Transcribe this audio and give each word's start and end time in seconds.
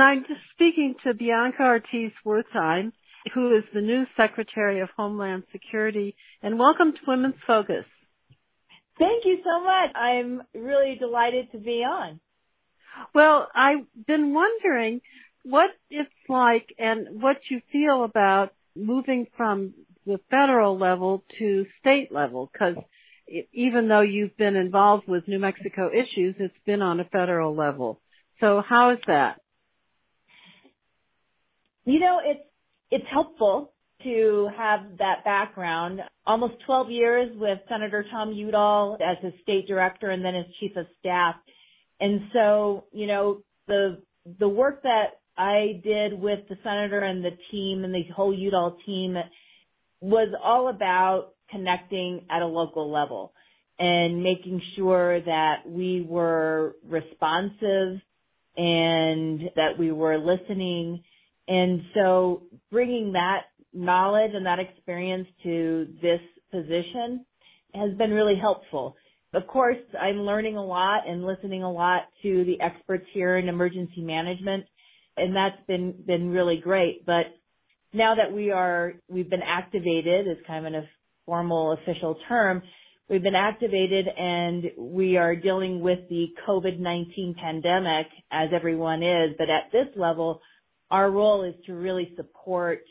I'm 0.00 0.22
just 0.22 0.40
speaking 0.54 0.94
to 1.04 1.12
Bianca 1.12 1.62
Ortiz 1.62 2.12
Wertheim, 2.24 2.92
who 3.34 3.54
is 3.54 3.64
the 3.74 3.82
new 3.82 4.04
Secretary 4.16 4.80
of 4.80 4.88
Homeland 4.96 5.42
Security, 5.52 6.16
and 6.42 6.58
welcome 6.58 6.92
to 6.92 6.98
Women's 7.06 7.34
Focus. 7.46 7.84
Thank 8.98 9.26
you 9.26 9.38
so 9.44 9.62
much. 9.62 9.94
I'm 9.94 10.42
really 10.54 10.96
delighted 10.98 11.52
to 11.52 11.58
be 11.58 11.84
on. 11.84 12.18
Well, 13.14 13.48
I've 13.54 13.84
been 14.06 14.32
wondering 14.32 15.02
what 15.44 15.68
it's 15.90 16.08
like 16.30 16.74
and 16.78 17.20
what 17.20 17.36
you 17.50 17.60
feel 17.70 18.02
about 18.04 18.54
moving 18.74 19.26
from 19.36 19.74
the 20.06 20.18
federal 20.30 20.78
level 20.78 21.24
to 21.38 21.66
state 21.78 22.10
level 22.10 22.48
because 22.50 22.76
even 23.52 23.88
though 23.88 24.00
you've 24.00 24.36
been 24.38 24.56
involved 24.56 25.06
with 25.06 25.28
New 25.28 25.38
Mexico 25.38 25.90
issues, 25.92 26.36
it's 26.38 26.54
been 26.64 26.80
on 26.80 27.00
a 27.00 27.04
federal 27.04 27.54
level. 27.54 28.00
So 28.40 28.62
how 28.66 28.92
is 28.92 28.98
that? 29.06 29.40
You 31.84 32.00
know, 32.00 32.20
it's 32.24 32.44
it's 32.90 33.04
helpful 33.10 33.72
to 34.02 34.48
have 34.56 34.80
that 34.98 35.24
background. 35.24 36.00
Almost 36.26 36.54
12 36.66 36.90
years 36.90 37.30
with 37.36 37.58
Senator 37.68 38.04
Tom 38.10 38.32
Udall 38.32 38.96
as 39.00 39.22
his 39.22 39.32
state 39.42 39.66
director 39.66 40.10
and 40.10 40.24
then 40.24 40.34
as 40.34 40.46
chief 40.58 40.76
of 40.76 40.86
staff. 40.98 41.36
And 42.00 42.22
so, 42.32 42.84
you 42.92 43.06
know, 43.06 43.42
the 43.66 44.02
the 44.38 44.48
work 44.48 44.82
that 44.82 45.20
I 45.36 45.80
did 45.82 46.12
with 46.18 46.40
the 46.48 46.56
senator 46.62 47.00
and 47.00 47.24
the 47.24 47.36
team 47.50 47.84
and 47.84 47.94
the 47.94 48.04
whole 48.14 48.34
Udall 48.34 48.76
team 48.84 49.16
was 50.00 50.28
all 50.42 50.68
about 50.68 51.32
connecting 51.50 52.26
at 52.30 52.42
a 52.42 52.46
local 52.46 52.90
level 52.90 53.32
and 53.78 54.22
making 54.22 54.60
sure 54.76 55.20
that 55.20 55.62
we 55.66 56.04
were 56.06 56.76
responsive 56.86 58.00
and 58.56 59.40
that 59.56 59.78
we 59.78 59.90
were 59.90 60.18
listening. 60.18 61.02
And 61.50 61.82
so 61.94 62.44
bringing 62.70 63.12
that 63.12 63.46
knowledge 63.74 64.30
and 64.34 64.46
that 64.46 64.60
experience 64.60 65.26
to 65.42 65.88
this 66.00 66.20
position 66.52 67.26
has 67.74 67.92
been 67.98 68.12
really 68.12 68.36
helpful. 68.40 68.94
Of 69.34 69.48
course, 69.48 69.78
I'm 70.00 70.20
learning 70.20 70.56
a 70.56 70.64
lot 70.64 71.08
and 71.08 71.26
listening 71.26 71.64
a 71.64 71.70
lot 71.70 72.02
to 72.22 72.44
the 72.44 72.60
experts 72.60 73.04
here 73.12 73.36
in 73.36 73.48
emergency 73.48 74.00
management, 74.00 74.64
and 75.16 75.34
that's 75.34 75.60
been 75.66 75.94
been 76.06 76.30
really 76.30 76.60
great. 76.62 77.04
But 77.04 77.26
now 77.92 78.14
that 78.14 78.32
we 78.32 78.52
are 78.52 78.94
we've 79.08 79.30
been 79.30 79.42
activated 79.42 80.28
as 80.28 80.36
kind 80.46 80.64
of 80.64 80.72
an 80.72 80.88
formal 81.26 81.72
official 81.72 82.16
term, 82.28 82.62
we've 83.08 83.22
been 83.22 83.34
activated 83.34 84.06
and 84.06 84.64
we 84.78 85.16
are 85.16 85.34
dealing 85.34 85.80
with 85.80 85.98
the 86.08 86.26
COVID-19 86.48 87.36
pandemic 87.36 88.06
as 88.30 88.50
everyone 88.54 89.02
is. 89.02 89.34
But 89.36 89.50
at 89.50 89.72
this 89.72 89.88
level, 89.96 90.40
our 90.90 91.10
role 91.10 91.44
is 91.44 91.54
to 91.66 91.74
really 91.74 92.12
support 92.16 92.82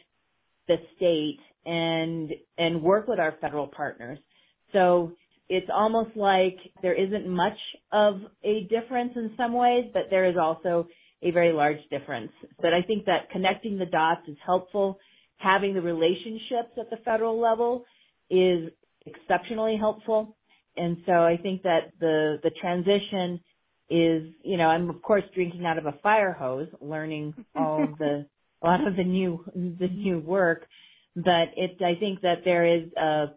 the 0.67 0.77
state 0.95 1.39
and 1.65 2.31
and 2.57 2.81
work 2.81 3.07
with 3.07 3.19
our 3.19 3.35
federal 3.41 3.67
partners. 3.67 4.19
So 4.73 5.13
it's 5.49 5.69
almost 5.73 6.15
like 6.15 6.57
there 6.81 6.93
isn't 6.93 7.27
much 7.27 7.57
of 7.91 8.21
a 8.43 8.67
difference 8.69 9.13
in 9.15 9.31
some 9.35 9.53
ways, 9.53 9.85
but 9.93 10.03
there 10.09 10.29
is 10.29 10.35
also 10.39 10.87
a 11.21 11.31
very 11.31 11.51
large 11.51 11.79
difference. 11.89 12.31
But 12.61 12.73
I 12.73 12.81
think 12.83 13.05
that 13.05 13.29
connecting 13.31 13.77
the 13.77 13.85
dots 13.85 14.21
is 14.27 14.37
helpful. 14.45 14.99
Having 15.37 15.73
the 15.73 15.81
relationships 15.81 16.77
at 16.79 16.89
the 16.89 16.97
federal 17.03 17.41
level 17.41 17.85
is 18.29 18.69
exceptionally 19.05 19.75
helpful. 19.77 20.37
And 20.77 20.97
so 21.05 21.13
I 21.13 21.37
think 21.41 21.63
that 21.63 21.91
the 21.99 22.37
the 22.43 22.51
transition 22.61 23.41
is, 23.89 24.23
you 24.43 24.57
know, 24.57 24.65
I'm 24.65 24.89
of 24.89 25.01
course 25.01 25.23
drinking 25.33 25.65
out 25.65 25.77
of 25.77 25.85
a 25.85 25.93
fire 26.03 26.33
hose, 26.33 26.67
learning 26.81 27.33
all 27.55 27.87
the 27.97 28.25
a 28.61 28.65
lot 28.65 28.85
of 28.85 28.95
the 28.95 29.03
new 29.03 29.43
the 29.55 29.87
new 29.87 30.19
work, 30.19 30.67
but 31.15 31.53
it 31.55 31.81
I 31.81 31.99
think 31.99 32.21
that 32.21 32.43
there 32.45 32.65
is 32.65 32.91
a 32.97 33.27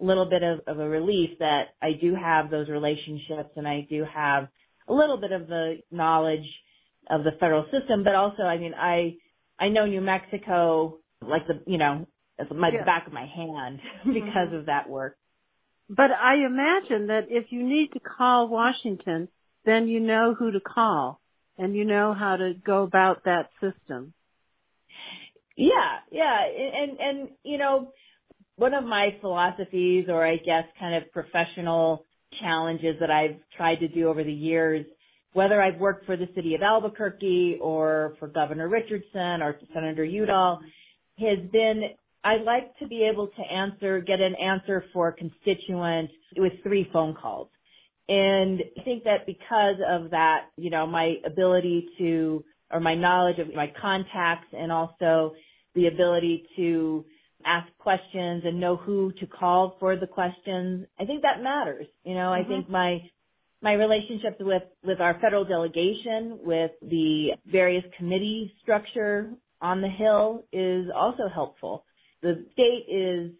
little 0.00 0.28
bit 0.28 0.42
of, 0.42 0.60
of 0.66 0.80
a 0.80 0.88
relief 0.88 1.38
that 1.38 1.74
I 1.80 1.92
do 2.00 2.14
have 2.14 2.50
those 2.50 2.68
relationships 2.68 3.50
and 3.56 3.66
I 3.66 3.86
do 3.88 4.04
have 4.12 4.48
a 4.88 4.92
little 4.92 5.18
bit 5.20 5.32
of 5.32 5.46
the 5.46 5.76
knowledge 5.90 6.46
of 7.08 7.24
the 7.24 7.30
federal 7.38 7.64
system, 7.64 8.04
but 8.04 8.14
also 8.14 8.42
I 8.42 8.58
mean 8.58 8.74
I 8.74 9.16
I 9.58 9.68
know 9.68 9.86
New 9.86 10.00
Mexico 10.00 10.98
like 11.20 11.46
the 11.46 11.62
you 11.66 11.78
know 11.78 12.06
my 12.54 12.70
yeah. 12.72 12.84
back 12.84 13.06
of 13.06 13.12
my 13.12 13.26
hand 13.26 13.78
because 14.04 14.48
mm-hmm. 14.48 14.56
of 14.56 14.66
that 14.66 14.88
work. 14.88 15.16
But 15.88 16.10
I 16.10 16.46
imagine 16.46 17.08
that 17.08 17.26
if 17.28 17.46
you 17.50 17.62
need 17.62 17.90
to 17.92 18.00
call 18.00 18.48
Washington, 18.48 19.28
then 19.64 19.88
you 19.88 20.00
know 20.00 20.34
who 20.38 20.50
to 20.50 20.60
call 20.60 21.20
and 21.58 21.74
you 21.74 21.84
know 21.84 22.14
how 22.14 22.36
to 22.36 22.54
go 22.54 22.82
about 22.82 23.24
that 23.24 23.50
system. 23.60 24.12
Yeah, 25.56 25.98
yeah, 26.10 26.38
and 26.82 26.98
and 26.98 27.28
you 27.44 27.58
know, 27.58 27.92
one 28.56 28.74
of 28.74 28.84
my 28.84 29.16
philosophies, 29.20 30.06
or 30.08 30.26
I 30.26 30.36
guess, 30.36 30.64
kind 30.80 30.94
of 30.94 31.12
professional 31.12 32.04
challenges 32.40 32.96
that 33.00 33.10
I've 33.10 33.36
tried 33.56 33.76
to 33.76 33.88
do 33.88 34.08
over 34.08 34.24
the 34.24 34.32
years, 34.32 34.86
whether 35.34 35.60
I've 35.60 35.78
worked 35.78 36.06
for 36.06 36.16
the 36.16 36.28
city 36.34 36.54
of 36.54 36.62
Albuquerque 36.62 37.58
or 37.60 38.14
for 38.18 38.28
Governor 38.28 38.68
Richardson 38.68 39.42
or 39.42 39.56
Senator 39.74 40.04
Udall, 40.04 40.60
has 41.18 41.38
been 41.52 41.90
I 42.24 42.36
like 42.36 42.76
to 42.78 42.86
be 42.86 43.08
able 43.12 43.26
to 43.26 43.42
answer, 43.42 44.00
get 44.00 44.20
an 44.20 44.34
answer 44.36 44.84
for 44.92 45.08
a 45.08 45.12
constituent 45.12 46.10
with 46.36 46.52
three 46.62 46.88
phone 46.92 47.14
calls. 47.14 47.48
And 48.08 48.60
I 48.78 48.82
think 48.82 49.04
that 49.04 49.26
because 49.26 49.76
of 49.88 50.10
that, 50.10 50.46
you 50.56 50.70
know, 50.70 50.86
my 50.86 51.14
ability 51.24 51.88
to 51.98 52.44
or 52.70 52.80
my 52.80 52.94
knowledge 52.94 53.38
of 53.38 53.54
my 53.54 53.72
contacts 53.80 54.48
and 54.52 54.72
also 54.72 55.34
the 55.74 55.86
ability 55.86 56.44
to 56.56 57.04
ask 57.44 57.66
questions 57.78 58.42
and 58.44 58.60
know 58.60 58.76
who 58.76 59.12
to 59.20 59.26
call 59.26 59.76
for 59.78 59.96
the 59.96 60.06
questions. 60.06 60.86
I 60.98 61.04
think 61.04 61.22
that 61.22 61.42
matters. 61.42 61.86
You 62.04 62.14
know, 62.14 62.30
mm-hmm. 62.30 62.44
I 62.44 62.48
think 62.48 62.70
my 62.70 62.98
my 63.60 63.74
relationships 63.74 64.36
with 64.40 64.62
with 64.84 65.00
our 65.00 65.18
federal 65.20 65.44
delegation, 65.44 66.38
with 66.42 66.72
the 66.82 67.30
various 67.46 67.84
committee 67.96 68.52
structure 68.62 69.30
on 69.60 69.80
the 69.80 69.88
Hill 69.88 70.44
is 70.52 70.86
also 70.94 71.28
helpful. 71.32 71.84
The 72.22 72.44
state 72.52 72.86
is 72.92 73.32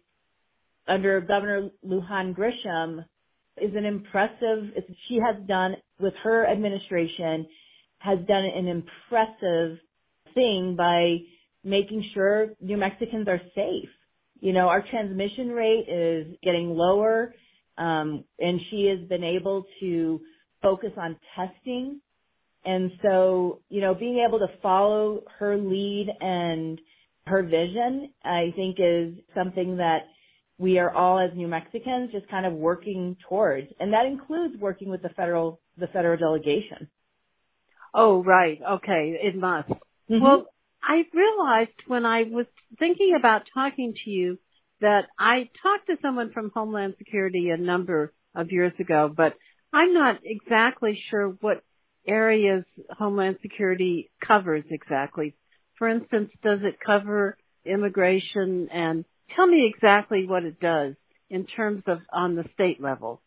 under 0.87 1.21
Governor 1.21 1.69
Lujan 1.85 2.35
Grisham 2.35 3.05
is 3.61 3.75
an 3.75 3.85
impressive. 3.85 4.73
She 5.07 5.19
has 5.23 5.45
done 5.47 5.75
with 5.99 6.13
her 6.23 6.47
administration 6.47 7.47
has 8.03 8.19
done 8.27 8.43
an 8.43 8.67
impressive 8.67 9.77
thing 10.33 10.75
by 10.77 11.17
making 11.63 12.03
sure 12.13 12.49
New 12.59 12.75
Mexicans 12.75 13.27
are 13.29 13.39
safe. 13.55 13.89
You 14.41 14.51
know, 14.51 14.67
our 14.67 14.83
transmission 14.91 15.49
rate 15.49 15.85
is 15.87 16.35
getting 16.43 16.71
lower, 16.71 17.33
um, 17.77 18.25
and 18.39 18.59
she 18.69 18.93
has 18.93 19.07
been 19.07 19.23
able 19.23 19.65
to 19.79 20.19
focus 20.61 20.91
on 20.97 21.17
testing. 21.33 22.01
And 22.65 22.91
so, 23.01 23.61
you 23.69 23.79
know, 23.79 23.93
being 23.93 24.25
able 24.27 24.39
to 24.39 24.47
follow 24.61 25.21
her 25.39 25.57
lead 25.57 26.07
and 26.19 26.79
her 27.25 27.41
vision, 27.43 28.09
I 28.25 28.51
think 28.55 28.77
is 28.79 29.13
something 29.33 29.77
that 29.77 29.99
we 30.63 30.79
are 30.79 30.89
all 30.89 31.19
as 31.19 31.35
New 31.35 31.49
Mexicans 31.49 32.13
just 32.13 32.29
kind 32.29 32.45
of 32.45 32.53
working 32.53 33.17
towards. 33.27 33.67
And 33.81 33.91
that 33.91 34.05
includes 34.05 34.55
working 34.57 34.89
with 34.89 35.01
the 35.01 35.09
federal, 35.09 35.59
the 35.77 35.87
federal 35.87 36.17
delegation. 36.17 36.87
Oh, 37.93 38.23
right. 38.23 38.59
Okay. 38.75 39.19
It 39.21 39.35
must. 39.35 39.67
Mm-hmm. 39.67 40.23
Well, 40.23 40.45
I 40.81 41.03
realized 41.13 41.77
when 41.87 42.05
I 42.05 42.23
was 42.23 42.45
thinking 42.79 43.13
about 43.19 43.41
talking 43.53 43.93
to 44.05 44.09
you 44.09 44.39
that 44.79 45.01
I 45.19 45.49
talked 45.61 45.87
to 45.87 45.97
someone 46.01 46.31
from 46.31 46.49
Homeland 46.55 46.93
Security 46.97 47.49
a 47.49 47.57
number 47.57 48.13
of 48.33 48.53
years 48.53 48.73
ago, 48.79 49.13
but 49.13 49.33
I'm 49.73 49.93
not 49.93 50.21
exactly 50.23 50.97
sure 51.11 51.35
what 51.41 51.61
areas 52.07 52.63
Homeland 52.97 53.39
Security 53.41 54.11
covers 54.25 54.63
exactly. 54.69 55.35
For 55.77 55.89
instance, 55.89 56.31
does 56.41 56.59
it 56.63 56.79
cover 56.85 57.37
immigration 57.65 58.69
and 58.71 59.03
tell 59.35 59.47
me 59.47 59.71
exactly 59.73 60.25
what 60.27 60.43
it 60.43 60.59
does 60.59 60.95
in 61.29 61.45
terms 61.45 61.83
of 61.87 61.99
on 62.11 62.35
the 62.35 62.43
state 62.53 62.81
level. 62.81 63.21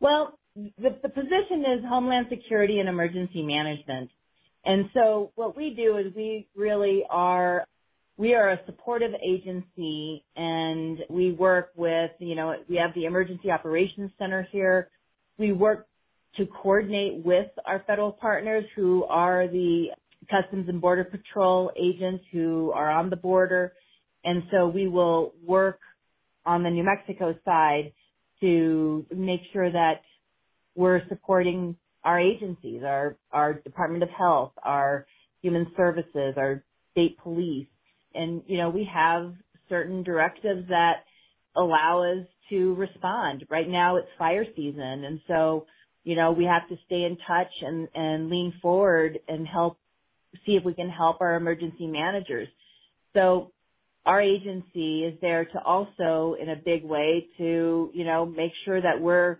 Well, 0.00 0.38
the, 0.54 0.98
the 1.02 1.08
position 1.08 1.64
is 1.78 1.84
Homeland 1.88 2.26
Security 2.30 2.78
and 2.80 2.88
Emergency 2.88 3.42
Management. 3.42 4.10
And 4.64 4.86
so 4.94 5.32
what 5.36 5.56
we 5.56 5.74
do 5.74 5.96
is 5.98 6.14
we 6.14 6.48
really 6.56 7.04
are, 7.08 7.64
we 8.16 8.34
are 8.34 8.50
a 8.50 8.60
supportive 8.66 9.12
agency 9.24 10.24
and 10.34 10.98
we 11.08 11.32
work 11.32 11.70
with, 11.76 12.10
you 12.18 12.34
know, 12.34 12.54
we 12.68 12.76
have 12.76 12.94
the 12.94 13.04
Emergency 13.04 13.50
Operations 13.50 14.10
Center 14.18 14.46
here. 14.50 14.90
We 15.38 15.52
work 15.52 15.86
to 16.36 16.46
coordinate 16.46 17.24
with 17.24 17.48
our 17.64 17.82
federal 17.86 18.12
partners 18.12 18.64
who 18.74 19.04
are 19.04 19.46
the 19.46 19.86
Customs 20.30 20.68
and 20.68 20.80
Border 20.80 21.04
Patrol 21.04 21.70
agents 21.78 22.24
who 22.32 22.72
are 22.74 22.90
on 22.90 23.10
the 23.10 23.16
border. 23.16 23.72
And 24.26 24.42
so 24.50 24.66
we 24.66 24.88
will 24.88 25.32
work 25.42 25.78
on 26.44 26.64
the 26.64 26.70
New 26.70 26.84
Mexico 26.84 27.34
side 27.44 27.92
to 28.40 29.06
make 29.14 29.40
sure 29.52 29.70
that 29.70 30.02
we're 30.74 31.00
supporting 31.08 31.76
our 32.04 32.20
agencies, 32.20 32.82
our, 32.84 33.16
our 33.32 33.54
Department 33.54 34.02
of 34.02 34.10
Health, 34.10 34.52
our 34.62 35.06
human 35.42 35.68
services, 35.76 36.34
our 36.36 36.62
state 36.90 37.16
police. 37.18 37.68
And, 38.14 38.42
you 38.46 38.58
know, 38.58 38.68
we 38.68 38.88
have 38.92 39.32
certain 39.68 40.02
directives 40.02 40.68
that 40.68 41.04
allow 41.54 42.02
us 42.02 42.26
to 42.50 42.74
respond. 42.74 43.46
Right 43.48 43.68
now 43.68 43.96
it's 43.96 44.08
fire 44.18 44.44
season. 44.56 45.04
And 45.04 45.20
so, 45.28 45.66
you 46.02 46.16
know, 46.16 46.32
we 46.32 46.44
have 46.44 46.68
to 46.68 46.76
stay 46.86 47.04
in 47.04 47.16
touch 47.26 47.52
and, 47.62 47.88
and 47.94 48.28
lean 48.28 48.54
forward 48.60 49.20
and 49.28 49.46
help 49.46 49.78
see 50.44 50.52
if 50.52 50.64
we 50.64 50.74
can 50.74 50.90
help 50.90 51.20
our 51.20 51.36
emergency 51.36 51.86
managers. 51.86 52.48
So 53.14 53.52
our 54.06 54.22
agency 54.22 55.04
is 55.04 55.18
there 55.20 55.44
to 55.44 55.60
also 55.64 56.36
in 56.40 56.48
a 56.48 56.56
big 56.56 56.84
way 56.84 57.26
to, 57.38 57.90
you 57.92 58.04
know, 58.04 58.24
make 58.24 58.52
sure 58.64 58.80
that 58.80 59.00
we're 59.00 59.38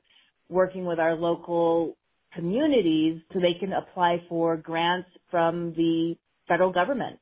working 0.48 0.84
with 0.84 0.98
our 0.98 1.14
local 1.14 1.96
communities 2.34 3.22
so 3.32 3.38
they 3.38 3.58
can 3.58 3.72
apply 3.72 4.22
for 4.28 4.56
grants 4.56 5.08
from 5.30 5.72
the 5.74 6.16
federal 6.48 6.72
government. 6.72 7.18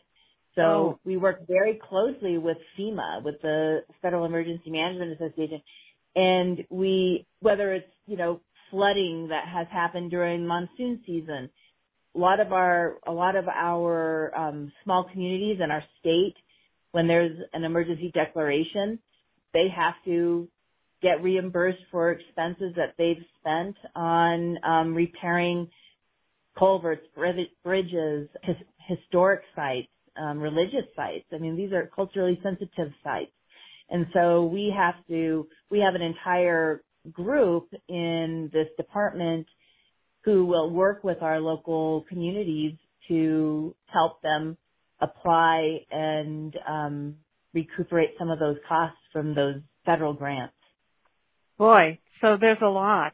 So 0.55 0.63
oh. 0.63 1.01
we 1.05 1.17
work 1.17 1.47
very 1.47 1.81
closely 1.89 2.39
with 2.39 2.57
FEMA, 2.79 3.23
with 3.23 3.37
the 3.43 3.81
Federal 4.01 4.25
Emergency 4.25 4.71
Management 4.71 5.13
Association, 5.13 5.61
and 6.17 6.65
we, 6.71 7.27
whether 7.41 7.75
it's, 7.75 7.87
you 8.07 8.17
know, 8.17 8.41
flooding 8.71 9.29
that 9.29 9.45
has 9.53 9.67
happened 9.71 10.11
during 10.11 10.47
monsoon 10.47 11.01
season, 11.07 11.51
a 12.15 12.19
lot 12.19 12.41
of 12.41 12.53
our, 12.53 12.95
a 13.07 13.13
lot 13.13 13.37
of 13.37 13.49
our 13.49 14.35
um, 14.37 14.73
small 14.85 15.09
communities 15.13 15.59
in 15.63 15.71
our 15.71 15.83
state, 16.01 16.35
when 16.95 17.09
there's 17.09 17.37
an 17.53 17.65
emergency 17.65 18.13
declaration, 18.15 19.01
they 19.53 19.67
have 19.75 19.95
to 20.05 20.47
get 21.03 21.21
reimbursed 21.25 21.83
for 21.91 22.13
expenses 22.13 22.73
that 22.77 22.95
they've 22.97 23.25
spent 23.41 23.75
on 23.97 24.57
um, 24.63 24.95
repairing 24.95 25.69
culverts, 26.57 27.03
bridges, 27.17 28.29
his, 28.45 28.55
historic 28.87 29.41
sites, 29.57 29.89
um, 30.17 30.39
religious 30.39 30.87
sites. 30.95 31.25
I 31.33 31.39
mean, 31.39 31.57
these 31.57 31.73
are 31.73 31.91
culturally 31.93 32.39
sensitive 32.45 32.93
sites. 33.03 33.33
And 33.91 34.07
so 34.15 34.45
we 34.45 34.73
have 34.77 34.95
to, 35.09 35.49
we 35.73 35.81
have 35.81 35.97
an 35.97 36.03
entire 36.03 36.85
group 37.11 37.71
in 37.89 38.51
this 38.53 38.69
department 38.77 39.49
who 40.25 40.47
will 40.47 40.71
work 40.71 41.03
with 41.03 41.23
our 41.23 41.41
local 41.41 42.05
communities 42.09 42.77
to 43.09 43.75
help 43.87 44.23
them 44.23 44.57
apply 45.05 45.79
and 45.91 46.57
um, 46.69 47.17
recuperate 47.53 48.11
some 48.19 48.31
of 48.31 48.39
those 48.39 48.57
costs 48.69 48.99
from 49.13 49.35
those 49.35 49.57
federal 49.87 50.13
grants. 50.13 50.55
Boy, 51.59 51.99
so 52.21 52.37
there's 52.41 52.59
a 52.63 52.69
lot. 52.69 53.13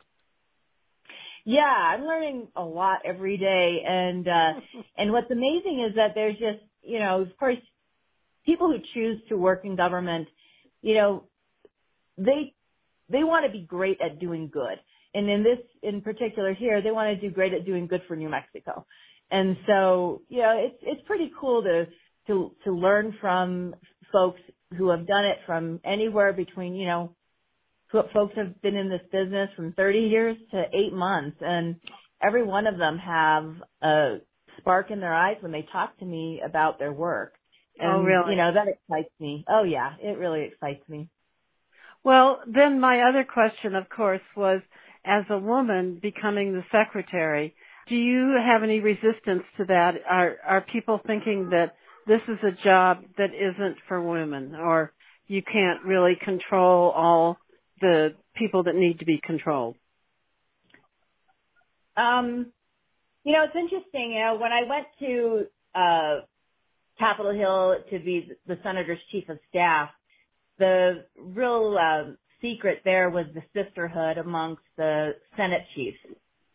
Yeah, 1.44 1.62
I'm 1.62 2.04
learning 2.04 2.48
a 2.56 2.62
lot 2.62 3.00
every 3.04 3.36
day 3.36 3.82
and 3.86 4.26
uh 4.26 4.60
and 4.98 5.12
what's 5.12 5.30
amazing 5.30 5.86
is 5.88 5.96
that 5.96 6.12
there's 6.14 6.34
just, 6.38 6.62
you 6.82 6.98
know, 6.98 7.22
of 7.22 7.36
course 7.38 7.58
people 8.46 8.68
who 8.68 8.78
choose 8.94 9.20
to 9.28 9.36
work 9.36 9.62
in 9.64 9.76
government, 9.76 10.28
you 10.82 10.94
know, 10.94 11.24
they 12.16 12.54
they 13.08 13.24
want 13.24 13.46
to 13.46 13.52
be 13.52 13.64
great 13.64 13.98
at 14.00 14.20
doing 14.20 14.48
good. 14.52 14.78
And 15.12 15.28
in 15.28 15.42
this 15.42 15.58
in 15.82 16.00
particular 16.00 16.54
here, 16.54 16.82
they 16.82 16.90
want 16.90 17.18
to 17.18 17.28
do 17.28 17.34
great 17.34 17.52
at 17.52 17.66
doing 17.66 17.86
good 17.86 18.02
for 18.06 18.16
New 18.16 18.28
Mexico. 18.28 18.86
And 19.30 19.56
so, 19.66 20.22
you 20.28 20.42
know, 20.42 20.54
it's 20.58 20.78
it's 20.82 21.06
pretty 21.06 21.30
cool 21.40 21.62
to 21.62 21.86
to 22.26 22.52
to 22.64 22.72
learn 22.72 23.14
from 23.20 23.74
folks 24.12 24.40
who 24.76 24.90
have 24.90 25.06
done 25.06 25.24
it 25.24 25.38
from 25.46 25.80
anywhere 25.84 26.32
between, 26.32 26.74
you 26.74 26.86
know, 26.86 27.14
folks 27.90 28.34
have 28.36 28.60
been 28.62 28.76
in 28.76 28.88
this 28.88 29.02
business 29.10 29.48
from 29.56 29.72
30 29.72 29.98
years 29.98 30.36
to 30.52 30.62
eight 30.72 30.92
months 30.92 31.36
and 31.40 31.76
every 32.22 32.44
one 32.44 32.66
of 32.66 32.78
them 32.78 32.98
have 32.98 33.54
a 33.82 34.18
spark 34.58 34.90
in 34.90 35.00
their 35.00 35.14
eyes 35.14 35.36
when 35.40 35.52
they 35.52 35.66
talk 35.72 35.98
to 35.98 36.04
me 36.04 36.40
about 36.44 36.78
their 36.78 36.92
work. 36.92 37.34
Oh, 37.80 37.84
and, 37.84 37.92
oh, 37.92 38.02
really? 38.02 38.32
You 38.32 38.36
know, 38.36 38.52
that 38.54 38.68
excites 38.68 39.12
me. 39.18 39.44
Oh 39.48 39.64
yeah, 39.64 39.94
it 40.00 40.18
really 40.18 40.44
excites 40.44 40.88
me. 40.88 41.08
Well, 42.04 42.40
then 42.46 42.80
my 42.80 43.08
other 43.08 43.24
question, 43.24 43.74
of 43.74 43.88
course, 43.88 44.22
was 44.36 44.60
as 45.04 45.24
a 45.30 45.38
woman 45.38 45.98
becoming 46.00 46.52
the 46.52 46.64
secretary, 46.70 47.54
do 47.90 47.96
you 47.96 48.36
have 48.42 48.62
any 48.62 48.80
resistance 48.80 49.42
to 49.58 49.64
that? 49.66 49.94
Are, 50.08 50.36
are 50.46 50.60
people 50.72 51.00
thinking 51.04 51.50
that 51.50 51.74
this 52.06 52.20
is 52.28 52.38
a 52.42 52.64
job 52.64 53.02
that 53.18 53.30
isn't 53.34 53.76
for 53.88 54.00
women 54.00 54.54
or 54.54 54.92
you 55.26 55.42
can't 55.42 55.84
really 55.84 56.16
control 56.24 56.90
all 56.90 57.36
the 57.80 58.14
people 58.36 58.62
that 58.64 58.76
need 58.76 59.00
to 59.00 59.04
be 59.04 59.20
controlled? 59.22 59.76
Um, 61.96 62.46
you 63.24 63.32
know, 63.32 63.44
it's 63.44 63.56
interesting. 63.56 64.12
You 64.12 64.20
know, 64.20 64.38
when 64.40 64.52
I 64.52 64.62
went 64.68 64.86
to 65.00 65.46
uh, 65.74 66.20
Capitol 66.98 67.32
Hill 67.32 67.76
to 67.90 68.04
be 68.04 68.30
the 68.46 68.56
senator's 68.62 68.98
chief 69.10 69.28
of 69.28 69.38
staff, 69.48 69.90
the 70.58 71.04
real 71.18 71.76
uh, 71.76 72.12
secret 72.40 72.82
there 72.84 73.10
was 73.10 73.26
the 73.34 73.42
sisterhood 73.52 74.18
amongst 74.18 74.62
the 74.76 75.10
Senate 75.36 75.62
chiefs, 75.74 75.98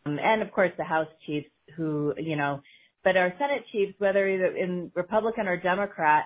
and 0.06 0.42
of 0.42 0.52
course 0.52 0.72
the 0.76 0.84
House 0.84 1.08
chiefs, 1.26 1.48
who 1.76 2.14
you 2.18 2.36
know. 2.36 2.60
But 3.04 3.16
our 3.16 3.32
Senate 3.38 3.64
chiefs, 3.70 3.94
whether 3.98 4.26
in 4.26 4.90
Republican 4.94 5.46
or 5.46 5.56
Democrat, 5.56 6.24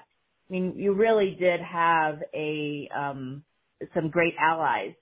I 0.48 0.52
mean, 0.52 0.74
you 0.76 0.94
really 0.94 1.36
did 1.38 1.60
have 1.60 2.22
a 2.34 2.88
um, 2.96 3.42
some 3.94 4.10
great 4.10 4.34
allies. 4.40 4.94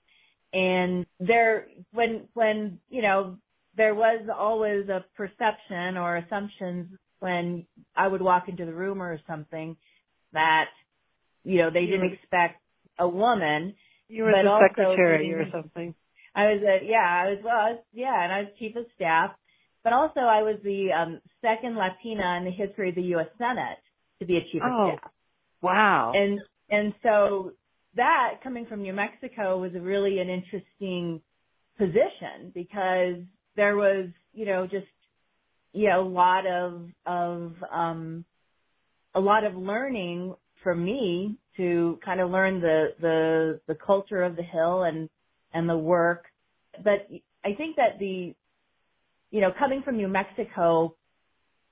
And 0.53 1.05
there, 1.19 1.67
when, 1.91 2.27
when, 2.33 2.79
you 2.89 3.01
know, 3.01 3.37
there 3.77 3.93
was 3.93 4.27
always 4.35 4.89
a 4.89 5.05
perception 5.15 5.97
or 5.97 6.17
assumptions 6.17 6.87
when 7.19 7.65
I 7.95 8.07
would 8.07 8.21
walk 8.21 8.45
into 8.47 8.65
the 8.65 8.73
room 8.73 9.01
or 9.01 9.19
something 9.27 9.77
that, 10.33 10.65
you 11.43 11.59
know, 11.59 11.69
they 11.71 11.85
didn't 11.85 12.13
expect 12.13 12.61
a 12.97 13.07
woman. 13.07 13.75
You 14.07 14.23
were 14.23 14.31
the 14.31 14.67
secretary 14.69 15.33
or 15.33 15.45
something. 15.51 15.93
I 16.35 16.43
was 16.53 16.61
a, 16.61 16.85
yeah, 16.85 16.97
I 16.97 17.29
was, 17.29 17.39
well, 17.43 17.55
I 17.55 17.71
was, 17.71 17.79
yeah, 17.93 18.23
and 18.23 18.31
I 18.31 18.39
was 18.41 18.49
chief 18.59 18.75
of 18.75 18.85
staff, 18.95 19.31
but 19.83 19.93
also 19.93 20.19
I 20.19 20.43
was 20.43 20.57
the 20.63 20.89
um, 20.91 21.21
second 21.41 21.75
Latina 21.75 22.37
in 22.37 22.45
the 22.45 22.51
history 22.51 22.89
of 22.89 22.95
the 22.95 23.01
U.S. 23.13 23.27
Senate 23.37 23.79
to 24.19 24.25
be 24.25 24.37
a 24.37 24.41
chief 24.51 24.61
oh, 24.63 24.89
of 24.91 24.99
staff. 24.99 25.11
Wow. 25.61 26.11
And, 26.15 26.39
and 26.69 26.93
so 27.01 27.53
that 27.95 28.35
coming 28.43 28.65
from 28.65 28.81
New 28.81 28.93
Mexico 28.93 29.59
was 29.59 29.73
a 29.75 29.79
really 29.79 30.19
an 30.19 30.29
interesting 30.29 31.21
position 31.77 32.51
because 32.53 33.23
there 33.55 33.75
was, 33.75 34.09
you 34.33 34.45
know, 34.45 34.67
just, 34.67 34.85
you 35.73 35.89
know, 35.89 36.01
a 36.01 36.07
lot 36.07 36.45
of, 36.45 36.83
of, 37.05 37.53
um, 37.71 38.25
a 39.15 39.19
lot 39.19 39.43
of 39.43 39.55
learning 39.55 40.35
for 40.61 40.75
me 40.75 41.37
to 41.57 41.97
kind 42.05 42.19
of 42.19 42.29
learn 42.29 42.61
the, 42.61 42.93
the, 43.01 43.59
the 43.67 43.75
culture 43.75 44.21
of 44.23 44.35
the 44.35 44.43
Hill 44.43 44.83
and, 44.83 45.09
and 45.53 45.69
the 45.69 45.77
work. 45.77 46.25
But 46.83 47.07
I 47.43 47.53
think 47.53 47.77
that 47.77 47.99
the, 47.99 48.35
you 49.31 49.41
know, 49.41 49.51
coming 49.57 49.81
from 49.83 49.97
New 49.97 50.07
Mexico, 50.07 50.95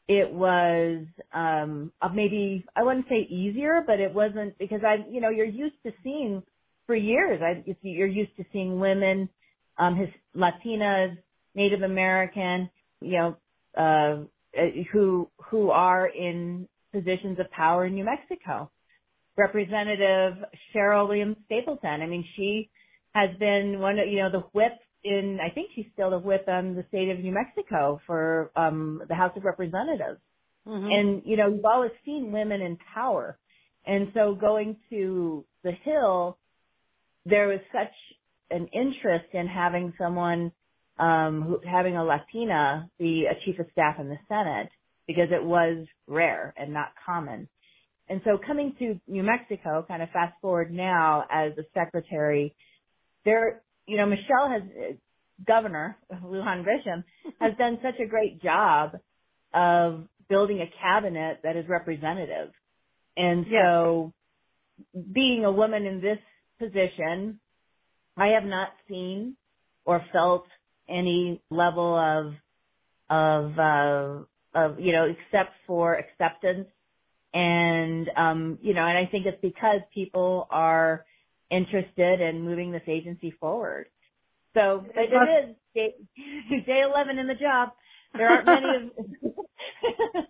it 0.07 0.31
was 0.31 1.05
um 1.33 1.91
maybe 2.13 2.65
I 2.75 2.83
wouldn't 2.83 3.07
say 3.09 3.27
easier, 3.29 3.83
but 3.85 3.99
it 3.99 4.13
wasn't 4.13 4.57
because 4.57 4.81
I 4.85 5.05
you 5.09 5.21
know 5.21 5.29
you're 5.29 5.45
used 5.45 5.75
to 5.85 5.91
seeing 6.03 6.43
for 6.85 6.95
years 6.95 7.41
I 7.41 7.63
you're 7.81 8.07
used 8.07 8.35
to 8.37 8.45
seeing 8.53 8.79
women 8.79 9.29
um 9.77 9.95
his 9.97 10.09
Latinas, 10.35 11.17
Native 11.55 11.81
American, 11.81 12.69
you 13.01 13.17
know, 13.17 13.37
uh 13.77 14.23
who 14.91 15.29
who 15.49 15.71
are 15.71 16.07
in 16.07 16.67
positions 16.93 17.37
of 17.39 17.51
power 17.51 17.85
in 17.85 17.93
New 17.93 18.05
Mexico. 18.05 18.71
Representative 19.35 20.43
Sheryl 20.73 21.07
Williams 21.07 21.37
Stapleton. 21.45 22.01
I 22.01 22.07
mean, 22.07 22.25
she 22.35 22.69
has 23.17 23.37
been 23.37 23.79
one 23.79 23.97
of 23.99 24.07
you 24.07 24.19
know 24.19 24.31
the 24.31 24.45
whip 24.53 24.73
in, 25.03 25.39
I 25.43 25.53
think 25.53 25.69
she's 25.75 25.85
still 25.93 26.11
the 26.11 26.19
whip 26.19 26.45
on 26.47 26.75
the 26.75 26.83
state 26.89 27.09
of 27.09 27.19
New 27.19 27.31
Mexico 27.33 27.99
for 28.05 28.51
um, 28.55 29.01
the 29.07 29.15
House 29.15 29.31
of 29.35 29.43
Representatives. 29.43 30.19
Mm-hmm. 30.67 30.91
And, 30.91 31.21
you 31.25 31.37
know, 31.37 31.47
you've 31.47 31.65
always 31.65 31.91
seen 32.05 32.31
women 32.31 32.61
in 32.61 32.77
power. 32.93 33.37
And 33.85 34.09
so 34.13 34.35
going 34.35 34.77
to 34.89 35.45
the 35.63 35.71
Hill, 35.83 36.37
there 37.25 37.47
was 37.47 37.59
such 37.71 37.93
an 38.51 38.67
interest 38.73 39.33
in 39.33 39.47
having 39.47 39.93
someone, 39.97 40.51
um, 40.99 41.43
who, 41.43 41.59
having 41.65 41.95
a 41.95 42.03
Latina 42.03 42.89
be 42.99 43.25
a 43.29 43.35
chief 43.45 43.59
of 43.59 43.67
staff 43.71 43.95
in 43.99 44.09
the 44.09 44.17
Senate 44.27 44.69
because 45.07 45.29
it 45.31 45.43
was 45.43 45.85
rare 46.07 46.53
and 46.57 46.73
not 46.73 46.89
common. 47.05 47.47
And 48.09 48.21
so 48.25 48.37
coming 48.45 48.73
to 48.79 48.99
New 49.07 49.23
Mexico, 49.23 49.85
kind 49.87 50.01
of 50.01 50.09
fast 50.09 50.33
forward 50.41 50.73
now 50.73 51.25
as 51.31 51.51
a 51.57 51.63
secretary, 51.73 52.55
there 53.25 53.61
you 53.87 53.97
know, 53.97 54.05
Michelle 54.05 54.49
has, 54.51 54.61
Governor 55.45 55.97
Lujan 56.11 56.63
Grisham 56.63 57.03
has 57.39 57.53
done 57.57 57.79
such 57.81 57.99
a 57.99 58.07
great 58.07 58.41
job 58.41 58.91
of 59.53 60.07
building 60.29 60.59
a 60.59 60.69
cabinet 60.81 61.39
that 61.43 61.55
is 61.55 61.65
representative. 61.67 62.51
And 63.15 63.45
so 63.49 64.13
being 65.13 65.45
a 65.45 65.51
woman 65.51 65.85
in 65.85 66.01
this 66.01 66.19
position, 66.59 67.39
I 68.17 68.27
have 68.39 68.43
not 68.43 68.69
seen 68.89 69.37
or 69.85 70.03
felt 70.11 70.45
any 70.89 71.41
level 71.49 71.95
of 71.95 72.33
of 73.09 73.57
uh, 73.57 74.23
of, 74.53 74.79
you 74.79 74.91
know, 74.91 75.05
except 75.05 75.51
for 75.65 75.95
acceptance. 75.95 76.67
And, 77.33 78.09
um, 78.17 78.57
you 78.61 78.73
know, 78.73 78.81
and 78.81 78.97
I 78.97 79.09
think 79.09 79.25
it's 79.25 79.41
because 79.41 79.81
people 79.93 80.47
are 80.49 81.05
interested 81.49 82.21
in 82.21 82.43
moving 82.43 82.71
this 82.71 82.87
agency 82.87 83.31
forward. 83.39 83.87
So, 84.53 84.83
but 84.85 85.03
it 85.03 85.49
is 85.49 85.55
day, 85.73 85.93
day 86.65 86.81
11 86.83 87.19
in 87.19 87.27
the 87.27 87.35
job. 87.35 87.69
There 88.13 88.27
aren't 88.27 88.45
many 88.45 88.67
of, 88.75 90.25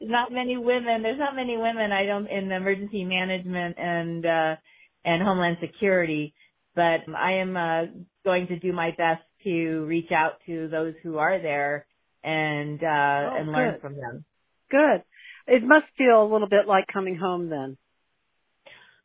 not 0.00 0.30
many 0.30 0.56
women, 0.56 1.02
there's 1.02 1.18
not 1.18 1.34
many 1.34 1.56
women 1.56 1.92
I 1.92 2.06
don't, 2.06 2.26
in 2.26 2.52
emergency 2.52 3.04
management 3.04 3.76
and, 3.78 4.24
uh, 4.24 4.56
and 5.04 5.22
homeland 5.22 5.56
security, 5.60 6.34
but 6.76 7.00
I 7.16 7.38
am, 7.40 7.56
uh, 7.56 7.84
going 8.24 8.46
to 8.48 8.58
do 8.58 8.72
my 8.72 8.90
best 8.90 9.22
to 9.44 9.84
reach 9.86 10.10
out 10.12 10.34
to 10.46 10.68
those 10.68 10.94
who 11.02 11.18
are 11.18 11.40
there 11.40 11.86
and, 12.22 12.82
uh, 12.82 12.86
oh, 12.86 13.36
and 13.38 13.52
learn 13.52 13.80
from 13.80 13.96
them. 13.96 14.24
Good. 14.70 15.02
It 15.46 15.62
must 15.62 15.86
feel 15.98 16.22
a 16.22 16.30
little 16.30 16.48
bit 16.48 16.66
like 16.66 16.86
coming 16.92 17.16
home 17.16 17.48
then. 17.48 17.76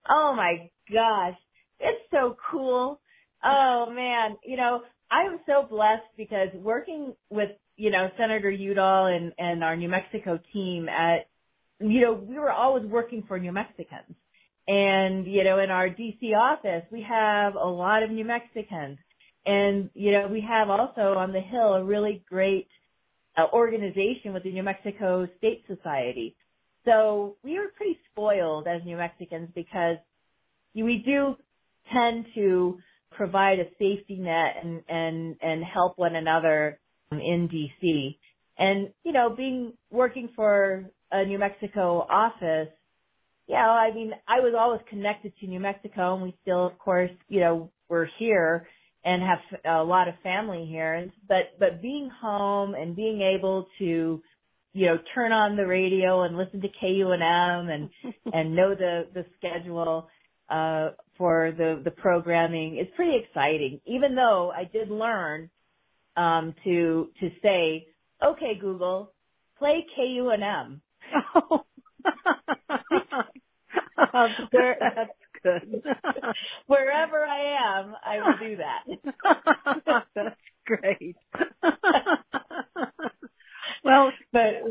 Oh 0.07 0.33
my 0.35 0.69
gosh. 0.91 1.37
It's 1.79 2.01
so 2.11 2.35
cool. 2.51 2.99
Oh 3.43 3.85
man, 3.89 4.37
you 4.43 4.57
know, 4.57 4.81
I 5.11 5.21
am 5.23 5.39
so 5.45 5.67
blessed 5.67 6.03
because 6.17 6.49
working 6.53 7.13
with, 7.29 7.49
you 7.77 7.89
know, 7.89 8.09
Senator 8.17 8.51
Udall 8.51 9.07
and, 9.07 9.33
and 9.37 9.63
our 9.63 9.75
New 9.75 9.89
Mexico 9.89 10.39
team 10.53 10.87
at, 10.87 11.27
you 11.79 12.01
know, 12.01 12.13
we 12.13 12.37
were 12.37 12.51
always 12.51 12.85
working 12.85 13.23
for 13.27 13.39
New 13.39 13.51
Mexicans. 13.51 14.15
And, 14.67 15.25
you 15.25 15.43
know, 15.43 15.59
in 15.59 15.71
our 15.71 15.89
DC 15.89 16.35
office, 16.37 16.83
we 16.91 17.03
have 17.09 17.55
a 17.55 17.67
lot 17.67 18.03
of 18.03 18.11
New 18.11 18.25
Mexicans. 18.25 18.99
And, 19.45 19.89
you 19.95 20.11
know, 20.11 20.27
we 20.29 20.45
have 20.47 20.69
also 20.69 21.17
on 21.17 21.31
the 21.31 21.39
Hill 21.39 21.73
a 21.73 21.83
really 21.83 22.23
great 22.29 22.67
uh, 23.35 23.45
organization 23.51 24.33
with 24.33 24.43
the 24.43 24.51
New 24.51 24.61
Mexico 24.61 25.27
State 25.37 25.63
Society. 25.65 26.35
So 26.85 27.37
we 27.43 27.57
were 27.57 27.71
pretty 27.75 27.97
spoiled 28.11 28.67
as 28.67 28.81
New 28.85 28.97
Mexicans 28.97 29.49
because 29.55 29.97
we 30.75 31.03
do 31.05 31.35
tend 31.91 32.25
to 32.35 32.79
provide 33.11 33.59
a 33.59 33.65
safety 33.77 34.17
net 34.17 34.55
and, 34.63 34.81
and, 34.87 35.35
and 35.41 35.63
help 35.63 35.97
one 35.97 36.15
another 36.15 36.79
um, 37.11 37.19
in 37.19 37.49
DC. 37.49 38.17
And, 38.57 38.89
you 39.03 39.11
know, 39.11 39.33
being, 39.35 39.73
working 39.89 40.29
for 40.35 40.85
a 41.11 41.25
New 41.25 41.39
Mexico 41.39 42.05
office, 42.09 42.69
yeah, 43.47 43.67
I 43.67 43.93
mean, 43.93 44.11
I 44.27 44.41
was 44.41 44.53
always 44.57 44.81
connected 44.89 45.33
to 45.39 45.47
New 45.47 45.59
Mexico 45.59 46.13
and 46.13 46.23
we 46.23 46.37
still, 46.43 46.67
of 46.67 46.77
course, 46.77 47.09
you 47.29 47.39
know, 47.39 47.71
we're 47.89 48.07
here 48.19 48.67
and 49.03 49.23
have 49.23 49.39
a 49.65 49.83
lot 49.83 50.07
of 50.07 50.13
family 50.21 50.67
here. 50.69 51.09
But, 51.27 51.57
but 51.59 51.81
being 51.81 52.11
home 52.21 52.75
and 52.75 52.95
being 52.95 53.21
able 53.21 53.65
to, 53.79 54.21
you 54.73 54.85
know, 54.85 54.97
turn 55.15 55.31
on 55.31 55.57
the 55.57 55.65
radio 55.65 56.23
and 56.23 56.37
listen 56.37 56.61
to 56.61 56.67
KUNM 56.67 57.69
and, 57.69 57.89
and 58.33 58.55
know 58.55 58.75
the, 58.75 59.07
the 59.13 59.25
schedule, 59.37 60.07
uh, 60.49 60.89
for 61.17 61.51
the, 61.55 61.81
the 61.83 61.91
programming 61.91 62.77
is 62.77 62.87
pretty 62.95 63.21
exciting, 63.23 63.81
even 63.85 64.15
though 64.15 64.51
I 64.55 64.63
did 64.63 64.89
learn, 64.89 65.49
um, 66.15 66.55
to, 66.63 67.09
to 67.19 67.29
say, 67.41 67.87
okay, 68.23 68.57
Google, 68.59 69.11
play 69.57 69.85
KUNM. 69.97 70.79
Oh. 71.35 71.65
Where, 74.51 74.77
that's 74.95 75.11
good. 75.43 75.83
Wherever 76.67 77.25
I 77.25 77.79
am, 77.79 77.95
I 78.05 78.17
will 78.17 78.37
do 78.39 78.57
that. 78.57 78.83
that's 80.15 80.35
great. 80.65 81.15
well, 83.83 84.11
but 84.31 84.63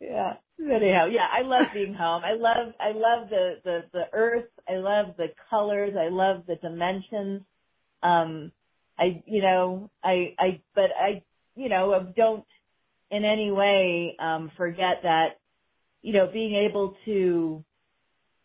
yeah. 0.00 0.34
Anyhow, 0.60 1.06
yeah, 1.06 1.26
I 1.32 1.42
love 1.42 1.66
being 1.72 1.94
home. 1.94 2.22
I 2.24 2.32
love, 2.32 2.72
I 2.80 2.88
love 2.88 3.28
the, 3.30 3.54
the, 3.64 3.84
the 3.92 4.04
earth. 4.12 4.48
I 4.68 4.76
love 4.76 5.14
the 5.16 5.28
colors. 5.50 5.94
I 5.98 6.08
love 6.08 6.44
the 6.46 6.56
dimensions. 6.56 7.42
Um, 8.02 8.52
I, 8.98 9.22
you 9.26 9.40
know, 9.40 9.90
I, 10.02 10.34
I, 10.38 10.60
but 10.74 10.90
I, 11.00 11.22
you 11.54 11.68
know, 11.68 12.12
don't 12.16 12.44
in 13.10 13.24
any 13.24 13.50
way, 13.50 14.16
um, 14.18 14.50
forget 14.56 15.02
that, 15.02 15.38
you 16.02 16.12
know, 16.12 16.28
being 16.32 16.54
able 16.68 16.94
to 17.04 17.64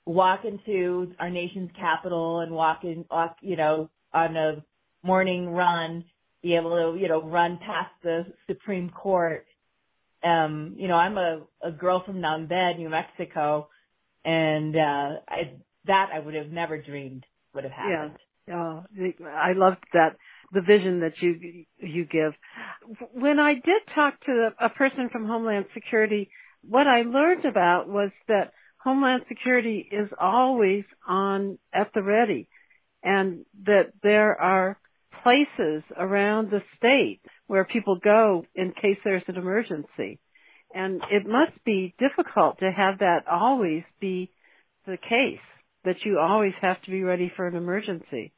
walk 0.05 0.41
into 0.45 1.13
our 1.19 1.29
nation's 1.29 1.71
capital 1.77 2.41
and 2.41 2.51
walk 2.51 2.83
in, 2.83 3.05
walk, 3.09 3.37
you 3.41 3.55
know, 3.55 3.89
on 4.13 4.35
a 4.35 4.63
morning 5.03 5.49
run, 5.49 6.03
be 6.41 6.55
able 6.55 6.71
to, 6.71 6.99
you 6.99 7.07
know, 7.07 7.21
run 7.23 7.57
past 7.65 7.91
the 8.03 8.25
Supreme 8.47 8.89
Court. 8.89 9.45
Um, 10.23 10.75
you 10.77 10.87
know, 10.87 10.95
I'm 10.95 11.17
a, 11.17 11.41
a 11.61 11.71
girl 11.71 12.03
from 12.05 12.17
Nambe, 12.17 12.77
New 12.77 12.89
Mexico, 12.89 13.69
and, 14.23 14.75
uh, 14.75 15.19
I, 15.27 15.53
that 15.85 16.09
I 16.13 16.19
would 16.19 16.33
have 16.35 16.47
never 16.47 16.81
dreamed 16.81 17.25
would 17.53 17.65
have 17.65 17.73
happened. 17.73 18.17
Yeah. 18.47 18.55
Oh, 18.55 18.83
I 19.25 19.53
loved 19.53 19.83
that 19.93 20.17
the 20.51 20.61
vision 20.61 20.99
that 20.99 21.13
you 21.21 21.65
you 21.79 22.05
give. 22.05 22.33
When 23.13 23.39
I 23.39 23.53
did 23.53 23.81
talk 23.95 24.19
to 24.25 24.49
a 24.59 24.69
person 24.69 25.09
from 25.11 25.25
Homeland 25.25 25.65
Security, 25.73 26.29
what 26.67 26.87
I 26.87 27.03
learned 27.03 27.45
about 27.45 27.87
was 27.87 28.11
that 28.27 28.51
Homeland 28.83 29.23
Security 29.29 29.87
is 29.89 30.09
always 30.19 30.83
on 31.07 31.57
at 31.73 31.91
the 31.93 32.03
ready 32.03 32.49
and 33.01 33.45
that 33.65 33.93
there 34.01 34.39
are 34.39 34.77
places 35.23 35.83
around 35.97 36.51
the 36.51 36.61
state 36.77 37.21
where 37.47 37.65
people 37.65 37.99
go 38.03 38.45
in 38.55 38.71
case 38.71 38.97
there's 39.03 39.23
an 39.27 39.35
emergency. 39.35 40.19
And 40.73 41.01
it 41.11 41.27
must 41.27 41.63
be 41.65 41.93
difficult 41.99 42.59
to 42.59 42.71
have 42.71 42.99
that 42.99 43.27
always 43.31 43.83
be 43.99 44.31
the 44.85 44.97
case, 44.97 45.43
that 45.85 45.97
you 46.03 46.19
always 46.19 46.53
have 46.61 46.81
to 46.83 46.91
be 46.91 47.03
ready 47.03 47.31
for 47.35 47.47
an 47.47 47.55
emergency. 47.55 48.33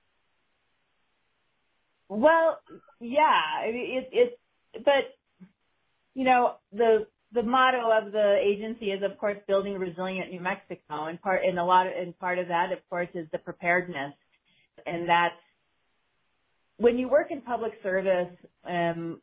Well, 2.09 2.59
yeah, 2.99 3.63
it, 3.63 4.09
it, 4.11 4.39
but, 4.73 5.15
you 6.13 6.25
know, 6.25 6.55
the, 6.71 7.07
the 7.33 7.41
motto 7.43 7.89
of 7.91 8.11
the 8.11 8.37
agency 8.43 8.87
is, 8.87 9.01
of 9.01 9.17
course, 9.17 9.37
building 9.47 9.75
resilient 9.77 10.31
New 10.31 10.41
Mexico, 10.41 11.05
and 11.05 11.21
part 11.21 11.41
and 11.43 11.57
a 11.57 11.63
lot 11.63 11.87
and 11.87 12.17
part 12.19 12.37
of 12.37 12.49
that, 12.49 12.71
of 12.71 12.79
course, 12.89 13.09
is 13.13 13.27
the 13.31 13.37
preparedness, 13.39 14.13
and 14.85 15.09
that's 15.09 15.35
when 16.77 16.97
you 16.97 17.07
work 17.07 17.27
in 17.31 17.41
public 17.41 17.73
service, 17.83 18.33
um, 18.67 19.21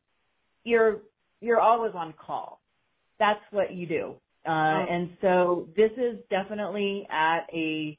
you're 0.65 1.01
you're 1.41 1.61
always 1.61 1.93
on 1.95 2.15
call. 2.15 2.61
That's 3.19 3.41
what 3.51 3.75
you 3.75 3.87
do, 3.87 4.15
uh, 4.47 4.51
oh. 4.51 4.87
and 4.89 5.11
so 5.21 5.69
this 5.77 5.91
is 5.93 6.19
definitely 6.31 7.07
at 7.11 7.47
a 7.53 7.99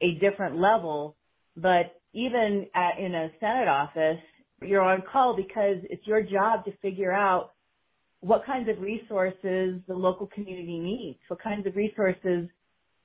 a 0.00 0.14
different 0.20 0.58
level. 0.58 1.16
But 1.56 2.00
even 2.12 2.66
at, 2.74 2.98
in 2.98 3.14
a 3.14 3.30
Senate 3.40 3.68
office, 3.68 4.20
you're 4.60 4.82
on 4.82 5.02
call 5.10 5.36
because 5.36 5.78
it's 5.90 6.06
your 6.06 6.22
job 6.22 6.64
to 6.64 6.72
figure 6.82 7.12
out 7.12 7.52
what 8.20 8.46
kinds 8.46 8.68
of 8.68 8.80
resources 8.80 9.80
the 9.88 9.94
local 9.94 10.28
community 10.28 10.78
needs. 10.78 11.18
What 11.28 11.42
kinds 11.42 11.66
of 11.66 11.74
resources 11.74 12.48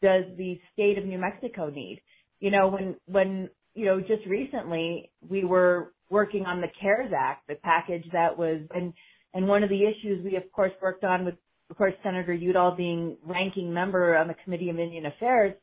does 0.02 0.26
the 0.38 0.60
state 0.74 0.98
of 0.98 1.06
New 1.06 1.18
Mexico 1.18 1.70
need? 1.70 2.02
You 2.40 2.52
know, 2.52 2.68
when, 2.68 2.96
when, 3.08 3.50
you 3.78 3.86
know, 3.86 4.02
just 4.02 4.26
recently 4.28 5.12
we 5.30 5.46
were 5.46 5.94
working 6.10 6.46
on 6.46 6.62
the 6.62 6.68
CARES 6.82 7.12
Act, 7.16 7.48
the 7.48 7.56
package 7.56 8.06
that 8.12 8.36
was, 8.36 8.62
and, 8.74 8.92
and 9.36 9.48
one 9.48 9.62
of 9.62 9.70
the 9.70 9.84
issues 9.84 10.26
we 10.26 10.36
of 10.36 10.52
course 10.52 10.72
worked 10.82 11.04
on 11.04 11.26
with, 11.26 11.36
of 11.70 11.78
course, 11.78 11.94
Senator 12.02 12.34
Udall 12.34 12.76
being 12.76 13.18
ranking 13.24 13.72
member 13.72 14.18
on 14.18 14.28
the 14.28 14.36
Committee 14.44 14.70
of 14.72 14.80
Indian 14.80 15.06
Affairs 15.06 15.54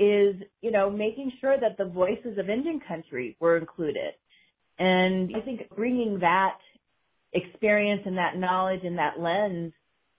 is, 0.00 0.34
you 0.62 0.72
know, 0.72 0.90
making 0.90 1.30
sure 1.40 1.56
that 1.60 1.76
the 1.78 1.84
voices 1.84 2.38
of 2.38 2.50
Indian 2.50 2.80
country 2.88 3.36
were 3.38 3.56
included. 3.56 4.14
And 4.80 5.30
I 5.36 5.40
think 5.40 5.68
bringing 5.76 6.18
that 6.20 6.56
experience 7.32 8.02
and 8.04 8.16
that 8.16 8.36
knowledge 8.36 8.80
and 8.82 8.98
that 8.98 9.20
lens 9.20 9.72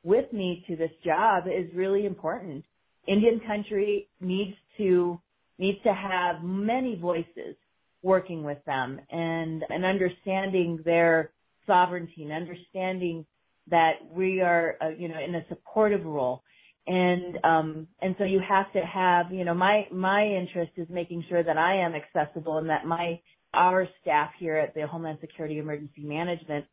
with 0.03 0.31
me 0.31 0.63
to 0.69 0.77
this 0.77 0.91
job 1.03 1.45
is 1.47 1.73
really 1.75 2.05
important. 2.05 2.63
Indian 3.07 3.41
country 3.45 4.07
needs 4.21 4.55
to 4.77 5.19
needs 5.59 5.77
to 5.83 5.93
have 5.93 6.43
many 6.43 6.95
voices 6.95 7.55
working 8.01 8.43
with 8.43 8.57
them 8.65 8.99
and 9.11 9.63
and 9.69 9.85
understanding 9.85 10.79
their 10.85 11.31
sovereignty 11.67 12.23
and 12.23 12.31
understanding 12.31 13.25
that 13.69 13.93
we 14.11 14.41
are 14.41 14.77
uh, 14.81 14.89
you 14.89 15.07
know 15.07 15.19
in 15.19 15.35
a 15.35 15.45
supportive 15.49 16.05
role 16.05 16.41
and 16.87 17.37
um 17.43 17.87
and 18.01 18.15
so 18.17 18.23
you 18.23 18.39
have 18.47 18.71
to 18.71 18.79
have 18.79 19.31
you 19.31 19.43
know 19.43 19.53
my 19.53 19.85
my 19.91 20.25
interest 20.25 20.71
is 20.77 20.87
making 20.89 21.23
sure 21.29 21.43
that 21.43 21.57
I 21.57 21.81
am 21.85 21.93
accessible 21.93 22.57
and 22.57 22.69
that 22.69 22.85
my 22.85 23.19
our 23.53 23.87
staff 24.01 24.29
here 24.39 24.57
at 24.57 24.73
the 24.73 24.87
Homeland 24.87 25.17
Security 25.21 25.57
Emergency 25.57 26.03
Management 26.03 26.65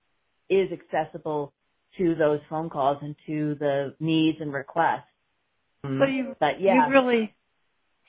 is 0.48 0.68
accessible 0.72 1.52
to 1.98 2.14
those 2.14 2.40
phone 2.48 2.68
calls 2.68 2.98
and 3.02 3.16
to 3.26 3.56
the 3.58 3.94
needs 3.98 4.38
and 4.40 4.52
requests. 4.52 5.08
So 5.82 6.04
you, 6.04 6.36
but 6.40 6.60
yeah. 6.60 6.86
you 6.86 6.92
really, 6.92 7.34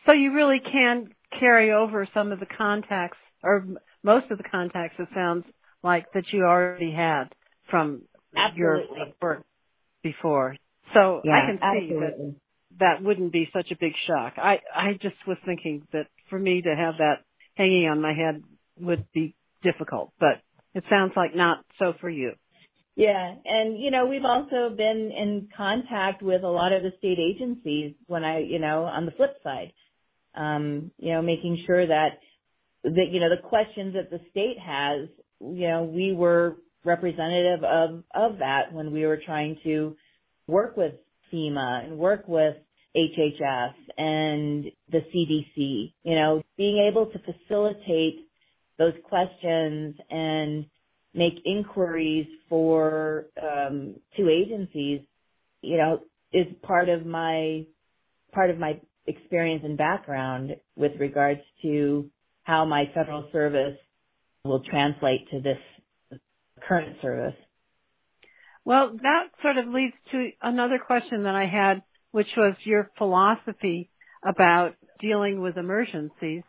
so 0.08 0.14
you 0.14 0.34
really 0.34 0.60
can 0.60 1.10
carry 1.40 1.72
over 1.72 2.08
some 2.14 2.32
of 2.32 2.40
the 2.40 2.48
contacts 2.48 3.18
or 3.44 3.68
most 4.04 4.32
of 4.32 4.40
the 4.40 4.44
contacts 4.46 4.96
it 5.00 5.10
sounds 5.14 5.46
like 5.84 6.06
that 6.14 6.24
you 6.32 6.44
already 6.44 6.92
had 6.92 7.26
from 7.70 8.04
absolutely. 8.36 8.98
your 8.98 9.08
work 9.22 9.44
before. 10.04 10.56
So 10.94 11.22
yeah, 11.24 11.34
I 11.34 11.48
can 11.48 11.58
see 11.58 11.92
absolutely. 11.92 12.00
that 12.00 12.36
that 12.80 13.04
wouldn't 13.04 13.34
be 13.34 13.50
such 13.54 13.72
a 13.72 13.78
big 13.80 13.94
shock. 14.08 14.34
I 14.38 14.60
I 14.76 14.94
just 15.02 15.16
was 15.28 15.38
thinking 15.46 15.88
that 15.94 16.08
for 16.30 16.40
me 16.40 16.62
to 16.62 16.76
have 16.76 16.96
that 17.00 17.24
hanging 17.56 17.88
on 17.88 18.02
my 18.02 18.14
head 18.14 18.44
would 18.80 19.06
be 19.14 19.36
difficult, 19.64 20.14
but 20.20 20.42
it 20.74 20.84
sounds 20.90 21.14
like 21.16 21.36
not 21.36 21.66
so 21.80 21.94
for 22.00 22.10
you. 22.10 22.34
Yeah, 22.96 23.36
and 23.46 23.80
you 23.80 23.92
know, 23.92 24.08
we've 24.08 24.26
also 24.26 24.76
been 24.76 25.12
in 25.16 25.50
contact 25.56 26.24
with 26.24 26.44
a 26.44 26.48
lot 26.48 26.74
of 26.74 26.82
the 26.84 26.92
state 26.98 27.20
agencies 27.20 27.94
when 28.08 28.24
I, 28.24 28.40
you 28.40 28.60
know, 28.60 28.86
on 28.86 29.06
the 29.06 29.12
flip 29.12 29.38
side. 29.44 29.72
Um, 30.38 30.92
you 30.98 31.14
know, 31.14 31.22
making 31.22 31.64
sure 31.66 31.88
that 31.88 32.20
that 32.84 33.08
you 33.12 33.20
know, 33.20 33.30
the 33.30 33.48
questions 33.48 33.96
that 33.96 34.10
the 34.10 34.20
state 34.32 34.58
has, 34.64 35.10
you 35.40 35.68
know, 35.68 35.84
we 35.84 36.14
were 36.14 36.58
representative 36.86 37.64
of 37.64 38.04
of 38.14 38.40
that 38.40 38.72
when 38.72 38.92
we 38.92 39.06
were 39.06 39.20
trying 39.26 39.58
to 39.64 39.96
work 40.48 40.78
with 40.78 40.94
FEMA 41.34 41.86
and 41.86 41.98
work 41.98 42.28
with 42.28 42.56
HHS 42.96 43.74
and 43.98 44.66
the 44.92 45.00
CDC, 45.14 45.94
you 46.04 46.16
know, 46.16 46.42
being 46.58 46.88
able 46.90 47.08
to 47.08 47.20
facilitate 47.20 48.28
those 48.78 48.94
questions 49.04 49.96
and 50.10 50.66
make 51.14 51.34
inquiries 51.46 52.28
for 52.48 53.26
um, 53.42 53.96
two 54.16 54.30
agencies, 54.30 55.02
you 55.62 55.78
know, 55.78 56.00
is 56.32 56.48
part 56.62 56.90
of 56.90 57.06
my 57.06 57.66
part 58.34 58.50
of 58.50 58.58
my 58.58 58.80
experience 59.08 59.64
and 59.64 59.78
background 59.78 60.56
with 60.76 60.92
regards 61.00 61.42
to 61.62 62.10
how 62.44 62.66
my 62.66 62.86
federal 62.94 63.30
service 63.32 63.78
will 64.44 64.64
translate 64.64 65.30
to 65.32 65.42
this 65.42 66.20
current 66.68 66.98
service. 67.02 67.36
Well, 68.66 68.98
that 69.02 69.24
sort 69.42 69.58
of 69.58 69.68
leads 69.74 69.94
to 70.12 70.30
another 70.42 70.80
question 70.86 71.24
that 71.24 71.36
I 71.36 71.46
had, 71.46 71.84
which 72.12 72.28
was 72.36 72.56
your 72.66 72.92
philosophy 72.98 73.90
about 74.28 74.76
dealing 75.00 75.42
with 75.42 75.58
emergencies. 75.58 76.44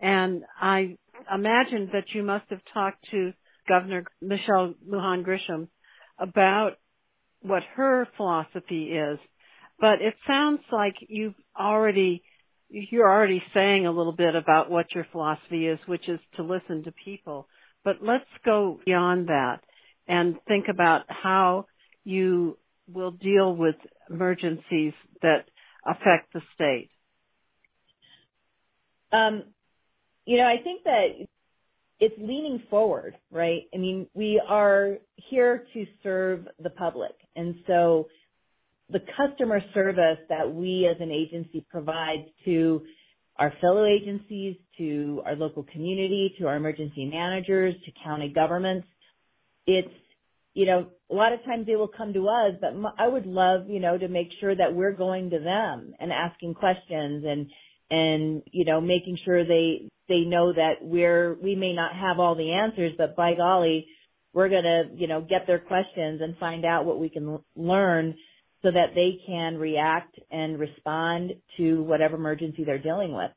And 0.00 0.44
I 0.60 0.96
imagine 1.32 1.90
that 1.92 2.04
you 2.14 2.22
must 2.22 2.46
have 2.50 2.60
talked 2.72 3.04
to 3.10 3.32
Governor 3.68 4.04
Michelle 4.22 4.74
Lujan 4.88 5.24
Grisham 5.26 5.68
about 6.18 6.72
what 7.42 7.62
her 7.76 8.08
philosophy 8.16 8.92
is. 8.92 9.18
But 9.80 10.00
it 10.00 10.14
sounds 10.26 10.60
like 10.72 10.94
you've 11.08 11.34
already, 11.58 12.22
you're 12.68 13.10
already 13.10 13.42
saying 13.54 13.86
a 13.86 13.90
little 13.90 14.12
bit 14.14 14.34
about 14.34 14.70
what 14.70 14.94
your 14.94 15.06
philosophy 15.10 15.66
is, 15.66 15.78
which 15.86 16.08
is 16.08 16.20
to 16.36 16.42
listen 16.42 16.84
to 16.84 16.92
people. 17.04 17.48
But 17.84 17.96
let's 18.02 18.24
go 18.44 18.80
beyond 18.84 19.28
that 19.28 19.60
and 20.06 20.36
think 20.46 20.66
about 20.68 21.02
how 21.08 21.66
you 22.04 22.58
will 22.92 23.10
deal 23.10 23.54
with 23.54 23.76
emergencies 24.10 24.94
that 25.22 25.44
affect 25.86 26.32
the 26.32 26.40
state. 26.54 26.90
Um, 29.12 29.44
you 30.24 30.36
know, 30.36 30.44
I 30.44 30.62
think 30.62 30.84
that 30.84 31.26
it's 32.00 32.14
leaning 32.18 32.62
forward, 32.70 33.16
right? 33.30 33.62
I 33.74 33.78
mean, 33.78 34.06
we 34.14 34.40
are 34.46 34.98
here 35.16 35.64
to 35.74 35.86
serve 36.02 36.46
the 36.62 36.70
public. 36.70 37.12
And 37.34 37.56
so 37.66 38.08
the 38.90 39.00
customer 39.16 39.60
service 39.74 40.18
that 40.28 40.52
we 40.52 40.88
as 40.90 41.00
an 41.00 41.10
agency 41.10 41.64
provide 41.70 42.26
to 42.44 42.82
our 43.38 43.52
fellow 43.60 43.84
agencies, 43.86 44.56
to 44.78 45.22
our 45.24 45.36
local 45.36 45.62
community, 45.62 46.34
to 46.38 46.46
our 46.46 46.56
emergency 46.56 47.04
managers, 47.04 47.74
to 47.84 47.92
county 48.04 48.32
governments, 48.34 48.86
it's, 49.66 49.92
you 50.54 50.66
know, 50.66 50.88
a 51.10 51.14
lot 51.14 51.32
of 51.32 51.44
times 51.44 51.66
they 51.66 51.76
will 51.76 51.90
come 51.94 52.12
to 52.14 52.28
us, 52.28 52.54
but 52.60 52.72
I 52.98 53.06
would 53.06 53.26
love, 53.26 53.68
you 53.68 53.78
know, 53.78 53.96
to 53.96 54.08
make 54.08 54.28
sure 54.40 54.56
that 54.56 54.74
we're 54.74 54.92
going 54.92 55.30
to 55.30 55.38
them 55.38 55.94
and 56.00 56.10
asking 56.10 56.54
questions 56.54 57.24
and, 57.26 57.46
and, 57.90 58.42
you 58.50 58.64
know, 58.64 58.80
making 58.80 59.18
sure 59.24 59.44
they, 59.44 59.88
they 60.08 60.20
know 60.20 60.52
that 60.52 60.76
we're, 60.80 61.34
we 61.34 61.54
may 61.54 61.74
not 61.74 61.94
have 61.94 62.18
all 62.18 62.34
the 62.34 62.52
answers, 62.52 62.92
but 62.98 63.14
by 63.14 63.34
golly, 63.34 63.86
we're 64.32 64.48
going 64.48 64.64
to, 64.64 64.84
you 64.96 65.06
know, 65.06 65.20
get 65.20 65.46
their 65.46 65.58
questions 65.58 66.20
and 66.22 66.36
find 66.38 66.64
out 66.64 66.84
what 66.84 66.98
we 66.98 67.08
can 67.08 67.38
learn 67.54 68.14
so 68.62 68.70
that 68.70 68.94
they 68.94 69.20
can 69.26 69.56
react 69.56 70.18
and 70.30 70.58
respond 70.58 71.32
to 71.56 71.82
whatever 71.82 72.16
emergency 72.16 72.64
they're 72.64 72.78
dealing 72.78 73.14
with. 73.14 73.30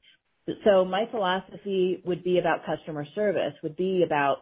So 0.64 0.84
my 0.84 1.06
philosophy 1.12 2.02
would 2.04 2.24
be 2.24 2.40
about 2.40 2.66
customer 2.66 3.06
service, 3.14 3.54
would 3.62 3.78
be 3.78 4.04
about 4.06 4.38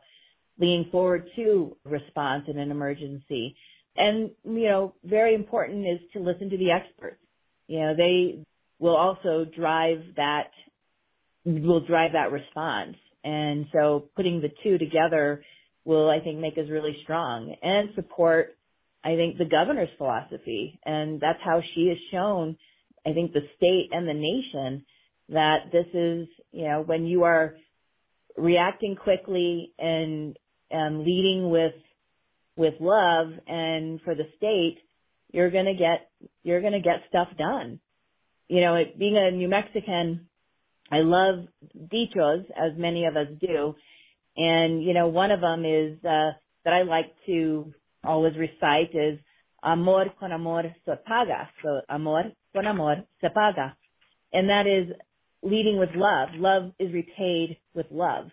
leaning 0.58 0.90
forward 0.92 1.28
to 1.36 1.76
response 1.84 2.46
in 2.48 2.58
an 2.58 2.72
emergency. 2.72 3.56
And, 3.98 4.32
you 4.46 4.70
know, 4.70 4.94
very 5.04 5.36
important 5.36 5.86
is 5.86 6.00
to 6.14 6.20
listen 6.20 6.50
to 6.50 6.58
the 6.58 6.72
experts. 6.72 7.22
You 7.68 7.80
know, 7.80 7.96
they 7.96 8.46
will 8.80 8.96
also 8.96 9.46
drive 9.46 10.00
that 10.16 10.52
will 11.46 11.82
drive 11.82 12.14
that 12.14 12.32
response. 12.32 12.96
And 13.24 13.66
so 13.74 14.10
putting 14.16 14.42
the 14.42 14.50
two 14.64 14.78
together 14.78 15.44
will, 15.86 16.10
I 16.10 16.20
think, 16.20 16.40
make 16.40 16.58
us 16.58 16.70
really 16.70 16.98
strong 17.04 17.56
and 17.62 17.90
support, 17.96 18.58
I 19.04 19.16
think, 19.16 19.38
the 19.38 19.46
governor's 19.46 19.90
philosophy. 19.98 20.80
And 20.86 21.20
that's 21.22 21.40
how 21.44 21.62
she 21.74 21.88
has 21.88 21.98
shown, 22.12 22.58
I 23.06 23.14
think, 23.14 23.34
the 23.34 23.48
state 23.56 23.90
and 23.92 24.08
the 24.08 24.14
nation 24.14 24.86
that 25.30 25.72
this 25.72 25.86
is, 25.94 26.28
you 26.52 26.68
know, 26.68 26.84
when 26.86 27.06
you 27.06 27.24
are 27.24 27.56
reacting 28.36 28.96
quickly 28.96 29.74
and, 29.80 30.38
and 30.72 31.00
leading 31.00 31.50
with, 31.50 31.74
with 32.56 32.74
love 32.80 33.28
and 33.48 34.02
for 34.02 34.16
the 34.16 34.28
state, 34.38 34.78
you're 35.32 35.52
to 35.66 35.74
get, 35.74 36.10
you're 36.44 36.62
to 36.74 36.80
get 36.80 37.04
stuff 37.08 37.28
done. 37.38 37.80
You 38.48 38.62
know, 38.62 38.76
it, 38.76 38.98
being 38.98 39.16
a 39.16 39.32
New 39.32 39.48
Mexican, 39.48 40.28
I 40.92 40.98
love 40.98 41.48
dichos, 41.78 42.46
as 42.50 42.78
many 42.78 43.06
of 43.06 43.16
us 43.16 43.28
do. 43.40 43.76
And, 44.36 44.84
you 44.84 44.94
know, 44.94 45.08
one 45.08 45.32
of 45.32 45.40
them 45.40 45.64
is, 45.64 46.04
uh, 46.04 46.32
that 46.66 46.74
I 46.74 46.84
like 46.84 47.14
to 47.28 47.74
always 48.04 48.34
recite 48.38 48.94
is, 48.94 49.20
amor 49.64 50.06
con 50.20 50.32
amor 50.32 50.64
se 50.86 50.94
paga. 51.06 51.50
So, 51.64 51.82
amor 51.90 52.24
con 52.54 52.66
amor 52.66 53.04
se 53.22 53.28
paga. 53.34 53.76
And 54.32 54.50
that 54.50 54.68
is 54.68 54.96
leading 55.42 55.78
with 55.78 55.90
love. 55.96 56.30
Love 56.36 56.72
is 56.80 56.94
repaid 56.94 57.58
with 57.74 57.88
love. 57.92 58.26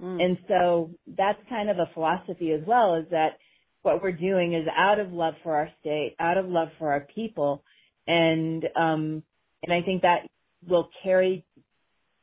Mm. 0.00 0.22
And 0.22 0.38
so 0.46 0.90
that's 1.16 1.38
kind 1.48 1.70
of 1.70 1.78
a 1.78 1.90
philosophy 1.94 2.52
as 2.52 2.60
well 2.66 2.96
is 2.96 3.06
that 3.10 3.38
what 3.82 4.02
we're 4.02 4.12
doing 4.12 4.54
is 4.54 4.66
out 4.76 4.98
of 4.98 5.12
love 5.12 5.34
for 5.42 5.56
our 5.56 5.70
state, 5.80 6.14
out 6.18 6.36
of 6.36 6.46
love 6.46 6.68
for 6.78 6.92
our 6.92 7.06
people. 7.14 7.62
And, 8.06 8.64
um, 8.76 9.22
and 9.62 9.72
I 9.72 9.82
think 9.82 10.02
that 10.02 10.26
will 10.66 10.88
carry 11.02 11.44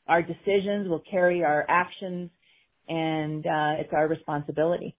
our 0.08 0.22
decisions, 0.22 0.88
will 0.88 1.04
carry 1.10 1.44
our 1.44 1.66
actions, 1.68 2.30
and 2.88 3.46
uh, 3.46 3.82
it's 3.82 3.94
our 3.94 4.08
responsibility. 4.08 4.96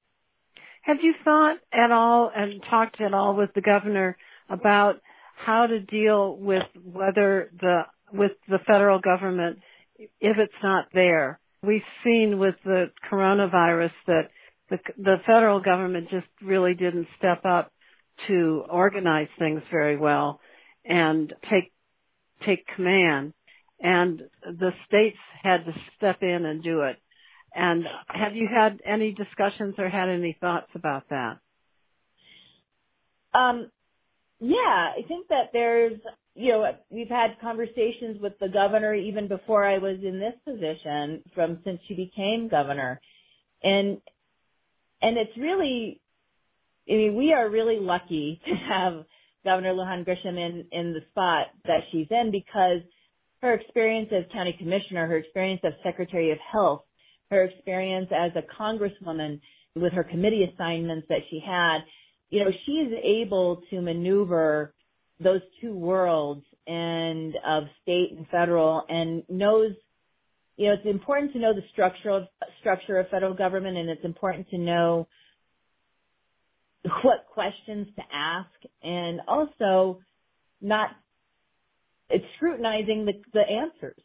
Have 0.87 0.99
you 1.03 1.15
thought 1.25 1.57
at 1.73 1.91
all 1.91 2.31
and 2.35 2.63
talked 2.71 3.01
at 3.01 3.13
all 3.13 3.35
with 3.35 3.51
the 3.55 3.61
governor 3.61 4.17
about 4.49 5.01
how 5.37 5.67
to 5.67 5.81
deal 5.81 6.37
with 6.37 6.63
whether 6.93 7.51
the 7.61 7.83
with 8.13 8.31
the 8.49 8.61
federal 8.69 9.01
government 9.01 9.59
if 9.99 10.39
it's 10.39 10.63
not 10.63 10.87
there? 10.95 11.41
We've 11.61 11.83
seen 12.05 12.39
with 12.39 12.55
the 12.65 12.93
coronavirus 13.11 13.91
that 14.07 14.31
the 14.71 14.79
the 14.97 15.17
federal 15.27 15.61
government 15.61 16.09
just 16.09 16.29
really 16.41 16.75
didn't 16.75 17.09
step 17.19 17.45
up 17.45 17.73
to 18.29 18.65
organize 18.71 19.29
things 19.41 19.63
very 19.73 19.97
well 19.97 20.41
and 20.85 21.33
take 21.51 21.73
take 22.47 22.65
command 22.77 23.33
and 23.81 24.23
the 24.45 24.71
states 24.87 25.19
had 25.43 25.65
to 25.65 25.73
step 25.97 26.23
in 26.23 26.45
and 26.47 26.63
do 26.63 26.83
it. 26.83 26.97
And 27.57 27.85
have 28.09 28.37
you 28.37 28.47
had 28.53 28.81
any 28.85 29.13
discussions 29.13 29.77
or 29.79 29.89
had 29.89 30.11
any 30.11 30.37
thoughts 30.39 30.69
about 30.75 31.05
that? 31.09 31.39
Um, 33.33 33.71
yeah, 34.41 34.93
I 34.95 35.01
think 35.09 35.29
that 35.29 35.51
there's, 35.55 35.99
you 36.35 36.53
know, 36.53 36.71
we've 36.91 37.09
had 37.09 37.41
conversations 37.41 38.21
with 38.21 38.35
the 38.41 38.49
governor 38.49 38.95
even 38.95 39.27
before 39.27 39.65
I 39.65 39.79
was 39.79 39.97
in 40.05 40.21
this 40.21 40.35
position 40.45 41.23
from 41.35 41.61
since 41.65 41.81
she 41.89 41.95
became 41.95 42.49
governor. 42.51 43.01
And, 43.63 44.03
and 45.01 45.17
it's 45.17 45.37
really, 45.39 46.03
I 46.87 46.93
mean, 46.93 47.17
we 47.17 47.33
are 47.33 47.49
really 47.49 47.79
lucky 47.81 48.39
to 48.47 48.55
have 48.69 49.05
Governor 49.45 49.73
Lujan 49.73 50.07
Grisham 50.07 50.37
in, 50.37 50.67
in 50.73 50.93
the 50.93 51.01
spot 51.11 51.47
that 51.65 51.81
she's 51.91 52.09
in 52.11 52.31
because 52.31 52.83
her 53.41 53.55
experience 53.55 54.11
as 54.13 54.25
county 54.31 54.55
commissioner, 54.59 55.07
her 55.07 55.17
experience 55.17 55.63
as 55.65 55.73
secretary 55.83 56.33
of 56.33 56.39
health, 56.53 56.83
her 57.31 57.45
experience 57.45 58.09
as 58.13 58.33
a 58.37 58.63
congresswoman 58.63 59.41
with 59.75 59.93
her 59.93 60.05
committee 60.05 60.45
assignments 60.53 61.07
that 61.09 61.21
she 61.31 61.41
had, 61.45 61.79
you 62.31 62.45
know, 62.45 62.51
she 62.65 62.73
is 62.73 62.93
able 63.05 63.63
to 63.71 63.81
maneuver 63.81 64.75
those 65.23 65.41
two 65.61 65.75
worlds 65.75 66.45
and 66.67 67.35
of 67.47 67.65
state 67.83 68.13
and 68.17 68.27
federal 68.29 68.85
and 68.89 69.23
knows 69.29 69.73
you 70.57 70.67
know 70.67 70.75
it's 70.75 70.87
important 70.87 71.33
to 71.33 71.39
know 71.39 71.55
the 71.55 71.63
structural 71.73 72.27
structure 72.61 72.99
of 72.99 73.09
federal 73.09 73.33
government 73.33 73.77
and 73.77 73.89
it's 73.89 74.05
important 74.05 74.49
to 74.51 74.59
know 74.59 75.07
what 77.03 77.27
questions 77.33 77.87
to 77.97 78.03
ask 78.13 78.51
and 78.83 79.21
also 79.27 80.01
not 80.61 80.91
it's 82.09 82.25
scrutinizing 82.37 83.05
the, 83.05 83.13
the 83.33 83.41
answers. 83.41 84.01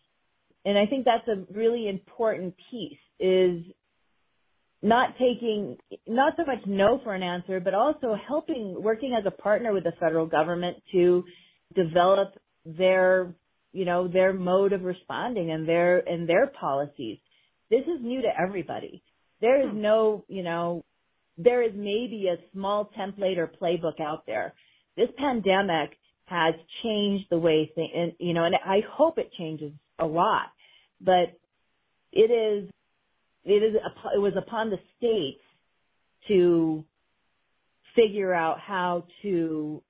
And 0.66 0.78
I 0.78 0.86
think 0.86 1.06
that's 1.06 1.28
a 1.28 1.54
really 1.54 1.88
important 1.88 2.56
piece 2.70 2.98
is 3.22 3.64
not 4.82 5.14
taking, 5.20 5.78
not 6.08 6.34
so 6.38 6.44
much 6.46 6.66
no 6.66 7.00
for 7.04 7.14
an 7.14 7.22
answer, 7.22 7.60
but 7.60 7.74
also 7.74 8.16
helping, 8.28 8.82
working 8.82 9.16
as 9.18 9.24
a 9.26 9.32
partner 9.42 9.72
with 9.74 9.84
the 9.84 9.94
federal 10.00 10.26
government 10.26 10.78
to 10.92 11.24
develop 11.76 12.34
their, 12.66 13.34
you 13.74 13.86
know, 13.86 14.08
their 14.08 14.34
mode 14.34 14.74
of 14.74 14.84
responding 14.84 15.52
and 15.52 15.68
their, 15.68 16.00
and 16.00 16.28
their 16.28 16.48
policies. 16.48 17.20
This 17.70 17.82
is 17.82 18.02
new 18.02 18.22
to 18.24 18.28
everybody. 18.40 19.04
There 19.40 19.62
is 19.62 19.72
hmm. 19.72 19.82
no, 19.82 20.26
you 20.28 20.44
know, 20.44 20.84
there 21.38 21.64
is 21.64 21.72
maybe 21.76 22.28
a 22.28 22.38
small 22.54 22.90
template 22.98 23.38
or 23.38 23.52
playbook 23.62 24.00
out 24.02 24.26
there. 24.26 24.54
This 24.98 25.10
pandemic 25.18 25.98
has 26.26 26.56
changed 26.84 27.26
the 27.30 27.38
way 27.38 27.72
things, 27.76 27.92
and, 27.96 28.14
you 28.20 28.34
know, 28.34 28.46
and 28.46 28.56
I 28.56 28.80
hope 28.92 29.18
it 29.18 29.32
changes 29.38 29.74
a 30.00 30.06
lot, 30.06 30.48
but 31.00 31.38
it 32.12 32.32
is 32.32 32.70
it 33.44 33.64
is 33.64 33.76
it 34.16 34.20
was 34.20 34.34
upon 34.38 34.70
the 34.70 34.80
states 34.98 35.42
to 36.28 36.84
figure 37.96 38.34
out 38.34 38.60
how 38.60 39.06
to 39.22 39.82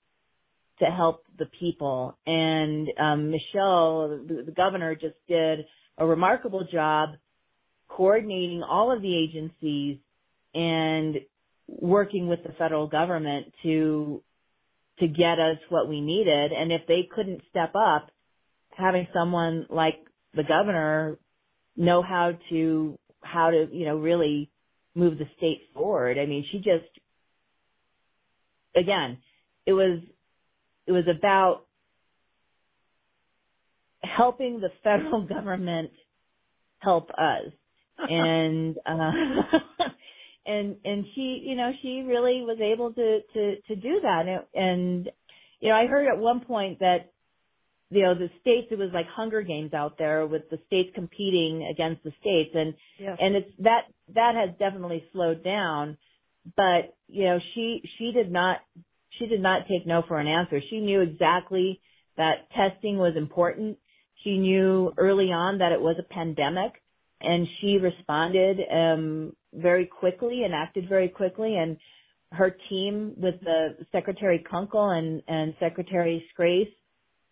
to 0.79 0.85
help 0.85 1.25
the 1.37 1.45
people. 1.59 2.17
And 2.25 2.87
um 2.99 3.31
Michelle 3.31 4.19
the, 4.27 4.43
the 4.45 4.51
governor 4.51 4.95
just 4.95 5.15
did 5.27 5.65
a 5.97 6.05
remarkable 6.05 6.65
job 6.71 7.11
coordinating 7.87 8.63
all 8.63 8.95
of 8.95 9.01
the 9.01 9.15
agencies 9.15 9.97
and 10.53 11.17
working 11.67 12.27
with 12.27 12.43
the 12.43 12.53
federal 12.57 12.87
government 12.87 13.53
to 13.63 14.23
to 14.99 15.07
get 15.07 15.39
us 15.39 15.57
what 15.69 15.89
we 15.89 15.99
needed. 15.99 16.51
And 16.51 16.71
if 16.71 16.81
they 16.87 17.07
couldn't 17.13 17.41
step 17.49 17.73
up 17.75 18.09
having 18.77 19.07
someone 19.13 19.65
like 19.69 19.95
the 20.33 20.43
governor 20.43 21.17
know 21.75 22.01
how 22.01 22.31
to 22.49 22.97
how 23.21 23.51
to, 23.51 23.67
you 23.71 23.86
know, 23.86 23.97
really 23.97 24.49
move 24.95 25.17
the 25.17 25.27
state 25.38 25.62
forward. 25.73 26.17
I 26.17 26.25
mean, 26.25 26.45
she 26.51 26.57
just, 26.57 26.89
again, 28.75 29.17
it 29.65 29.73
was, 29.73 30.01
it 30.88 30.91
was 30.91 31.05
about 31.07 31.65
helping 34.03 34.60
the 34.60 34.69
federal 34.84 35.25
government 35.27 35.91
help 36.79 37.10
us. 37.12 37.51
and, 37.97 38.75
uh, 38.86 39.12
and, 40.45 40.75
and 40.84 41.05
she, 41.13 41.43
you 41.45 41.55
know, 41.55 41.71
she 41.81 42.03
really 42.07 42.41
was 42.41 42.60
able 42.60 42.91
to, 42.93 43.19
to, 43.34 43.62
to 43.67 43.75
do 43.75 43.99
that. 44.01 44.25
And, 44.27 44.43
and, 44.55 45.10
you 45.60 45.69
know, 45.69 45.75
I 45.75 45.86
heard 45.86 46.07
at 46.07 46.17
one 46.17 46.39
point 46.41 46.79
that 46.79 47.12
you 47.91 48.04
know, 48.04 48.15
the 48.15 48.30
states, 48.39 48.67
it 48.71 48.77
was 48.77 48.89
like 48.93 49.06
Hunger 49.08 49.41
Games 49.41 49.73
out 49.73 49.97
there 49.97 50.25
with 50.25 50.49
the 50.49 50.58
states 50.65 50.89
competing 50.95 51.67
against 51.69 52.04
the 52.04 52.13
states. 52.21 52.51
And, 52.56 52.73
yeah. 52.97 53.15
and 53.19 53.36
it's 53.36 53.51
that, 53.60 53.82
that 54.15 54.34
has 54.36 54.58
definitely 54.58 55.04
slowed 55.12 55.43
down. 55.43 55.97
But, 56.56 56.95
you 57.08 57.25
know, 57.25 57.39
she, 57.54 57.82
she 57.97 58.13
did 58.13 58.32
not, 58.32 58.60
she 59.19 59.27
did 59.27 59.41
not 59.41 59.67
take 59.67 59.86
no 59.86 60.04
for 60.08 60.19
an 60.19 60.27
answer. 60.27 60.62
She 60.69 60.80
knew 60.80 61.01
exactly 61.01 61.82
that 62.15 62.49
testing 62.56 62.97
was 62.97 63.15
important. 63.17 63.77
She 64.23 64.38
knew 64.38 64.93
early 64.97 65.25
on 65.25 65.58
that 65.58 65.73
it 65.73 65.82
was 65.82 65.97
a 65.99 66.13
pandemic 66.13 66.71
and 67.19 67.45
she 67.60 67.77
responded, 67.77 68.60
um, 68.71 69.36
very 69.54 69.86
quickly 69.86 70.43
and 70.45 70.56
acted 70.56 70.88
very 70.88 71.10
quickly. 71.10 71.58
And 71.58 71.75
her 72.32 72.56
team 72.69 73.15
with 73.17 73.41
the 73.41 73.86
Secretary 73.91 74.43
Kunkel 74.49 74.91
and, 74.91 75.21
and 75.27 75.54
Secretary 75.60 76.23
Scrase 76.34 76.71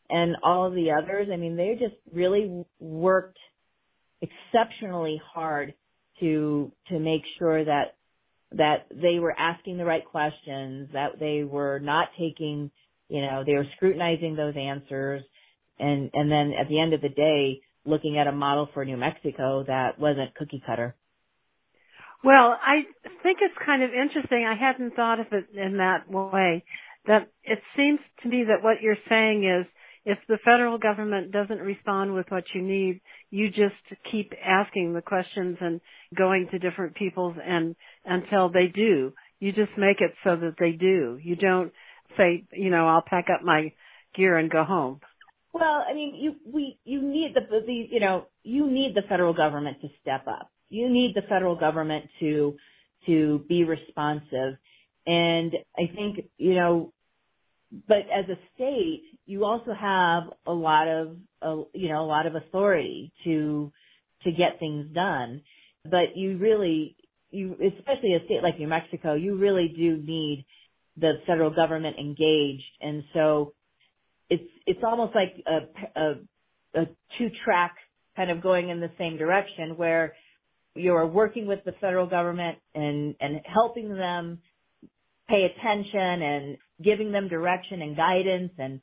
and 0.09 0.35
all 0.43 0.71
the 0.71 0.91
others. 0.91 1.27
I 1.31 1.37
mean, 1.37 1.55
they 1.55 1.77
just 1.79 1.95
really 2.13 2.65
worked 2.79 3.37
exceptionally 4.21 5.21
hard 5.33 5.73
to 6.19 6.71
to 6.89 6.99
make 6.99 7.21
sure 7.37 7.63
that 7.63 7.95
that 8.51 8.87
they 8.89 9.19
were 9.19 9.35
asking 9.37 9.77
the 9.77 9.85
right 9.85 10.03
questions, 10.03 10.89
that 10.93 11.19
they 11.19 11.43
were 11.43 11.79
not 11.79 12.07
taking, 12.17 12.71
you 13.07 13.21
know, 13.21 13.43
they 13.45 13.53
were 13.53 13.67
scrutinizing 13.75 14.35
those 14.35 14.55
answers 14.57 15.23
and 15.79 16.09
and 16.13 16.31
then 16.31 16.53
at 16.59 16.67
the 16.67 16.79
end 16.79 16.93
of 16.93 17.01
the 17.01 17.09
day 17.09 17.61
looking 17.85 18.17
at 18.17 18.27
a 18.27 18.31
model 18.31 18.69
for 18.73 18.83
New 18.83 18.97
Mexico 18.97 19.63
that 19.65 19.99
wasn't 19.99 20.35
cookie 20.35 20.61
cutter. 20.65 20.95
Well, 22.23 22.57
I 22.61 22.81
think 23.23 23.39
it's 23.41 23.55
kind 23.65 23.81
of 23.81 23.91
interesting. 23.91 24.45
I 24.45 24.55
hadn't 24.59 24.95
thought 24.95 25.21
of 25.21 25.27
it 25.31 25.45
in 25.57 25.77
that 25.77 26.09
way. 26.09 26.65
That 27.07 27.31
it 27.43 27.59
seems 27.77 27.99
to 28.23 28.29
me 28.29 28.43
that 28.49 28.61
what 28.61 28.81
you're 28.81 28.97
saying 29.07 29.45
is 29.45 29.65
if 30.05 30.17
the 30.27 30.37
federal 30.43 30.77
government 30.77 31.31
doesn't 31.31 31.59
respond 31.59 32.13
with 32.13 32.25
what 32.29 32.43
you 32.53 32.61
need, 32.61 33.01
you 33.29 33.49
just 33.49 34.01
keep 34.11 34.31
asking 34.43 34.93
the 34.93 35.01
questions 35.01 35.57
and 35.61 35.81
going 36.15 36.47
to 36.51 36.59
different 36.59 36.95
peoples 36.95 37.35
and 37.43 37.75
until 38.05 38.49
they 38.49 38.67
do. 38.67 39.13
You 39.39 39.51
just 39.51 39.71
make 39.77 40.01
it 40.01 40.13
so 40.23 40.35
that 40.35 40.55
they 40.59 40.71
do. 40.71 41.19
You 41.21 41.35
don't 41.35 41.71
say, 42.17 42.45
you 42.53 42.69
know, 42.69 42.87
I'll 42.87 43.03
pack 43.05 43.27
up 43.33 43.43
my 43.43 43.73
gear 44.15 44.37
and 44.37 44.49
go 44.49 44.63
home. 44.63 44.99
Well, 45.53 45.83
I 45.89 45.93
mean, 45.93 46.15
you 46.15 46.35
we 46.45 46.77
you 46.85 47.01
need 47.01 47.33
the 47.33 47.41
the 47.41 47.73
you 47.73 47.99
know 47.99 48.25
you 48.43 48.69
need 48.69 48.93
the 48.95 49.01
federal 49.09 49.33
government 49.33 49.81
to 49.81 49.87
step 50.01 50.27
up. 50.27 50.51
You 50.69 50.89
need 50.89 51.13
the 51.15 51.23
federal 51.27 51.55
government 51.55 52.05
to 52.19 52.55
to 53.07 53.43
be 53.49 53.63
responsive, 53.63 54.57
and 55.07 55.53
I 55.75 55.91
think 55.95 56.25
you 56.37 56.53
know 56.53 56.93
but 57.87 57.97
as 57.97 58.25
a 58.29 58.37
state, 58.55 59.03
you 59.25 59.45
also 59.45 59.73
have 59.79 60.23
a 60.47 60.51
lot 60.51 60.87
of, 60.87 61.17
uh, 61.41 61.63
you 61.73 61.89
know, 61.89 62.03
a 62.03 62.07
lot 62.07 62.25
of 62.25 62.35
authority 62.35 63.11
to, 63.23 63.71
to 64.23 64.31
get 64.31 64.59
things 64.59 64.87
done. 64.93 65.41
But 65.83 66.15
you 66.15 66.37
really, 66.37 66.95
you, 67.29 67.53
especially 67.53 68.15
a 68.15 68.25
state 68.25 68.41
like 68.41 68.57
New 68.57 68.67
Mexico, 68.67 69.13
you 69.13 69.35
really 69.35 69.73
do 69.75 69.97
need 69.97 70.45
the 70.97 71.13
federal 71.27 71.51
government 71.53 71.97
engaged. 71.99 72.63
And 72.81 73.03
so 73.13 73.53
it's, 74.29 74.49
it's 74.65 74.81
almost 74.83 75.13
like 75.15 75.35
a, 75.45 75.99
a, 75.99 76.81
a 76.81 76.85
two 77.17 77.29
track 77.45 77.75
kind 78.15 78.31
of 78.31 78.41
going 78.41 78.69
in 78.69 78.79
the 78.79 78.91
same 78.97 79.17
direction 79.17 79.77
where 79.77 80.15
you're 80.75 81.05
working 81.05 81.45
with 81.45 81.63
the 81.65 81.73
federal 81.79 82.07
government 82.07 82.57
and, 82.73 83.15
and 83.21 83.41
helping 83.45 83.89
them 83.89 84.39
pay 85.29 85.45
attention 85.45 86.21
and 86.21 86.57
giving 86.83 87.11
them 87.11 87.27
direction 87.27 87.81
and 87.81 87.95
guidance 87.95 88.51
and, 88.57 88.81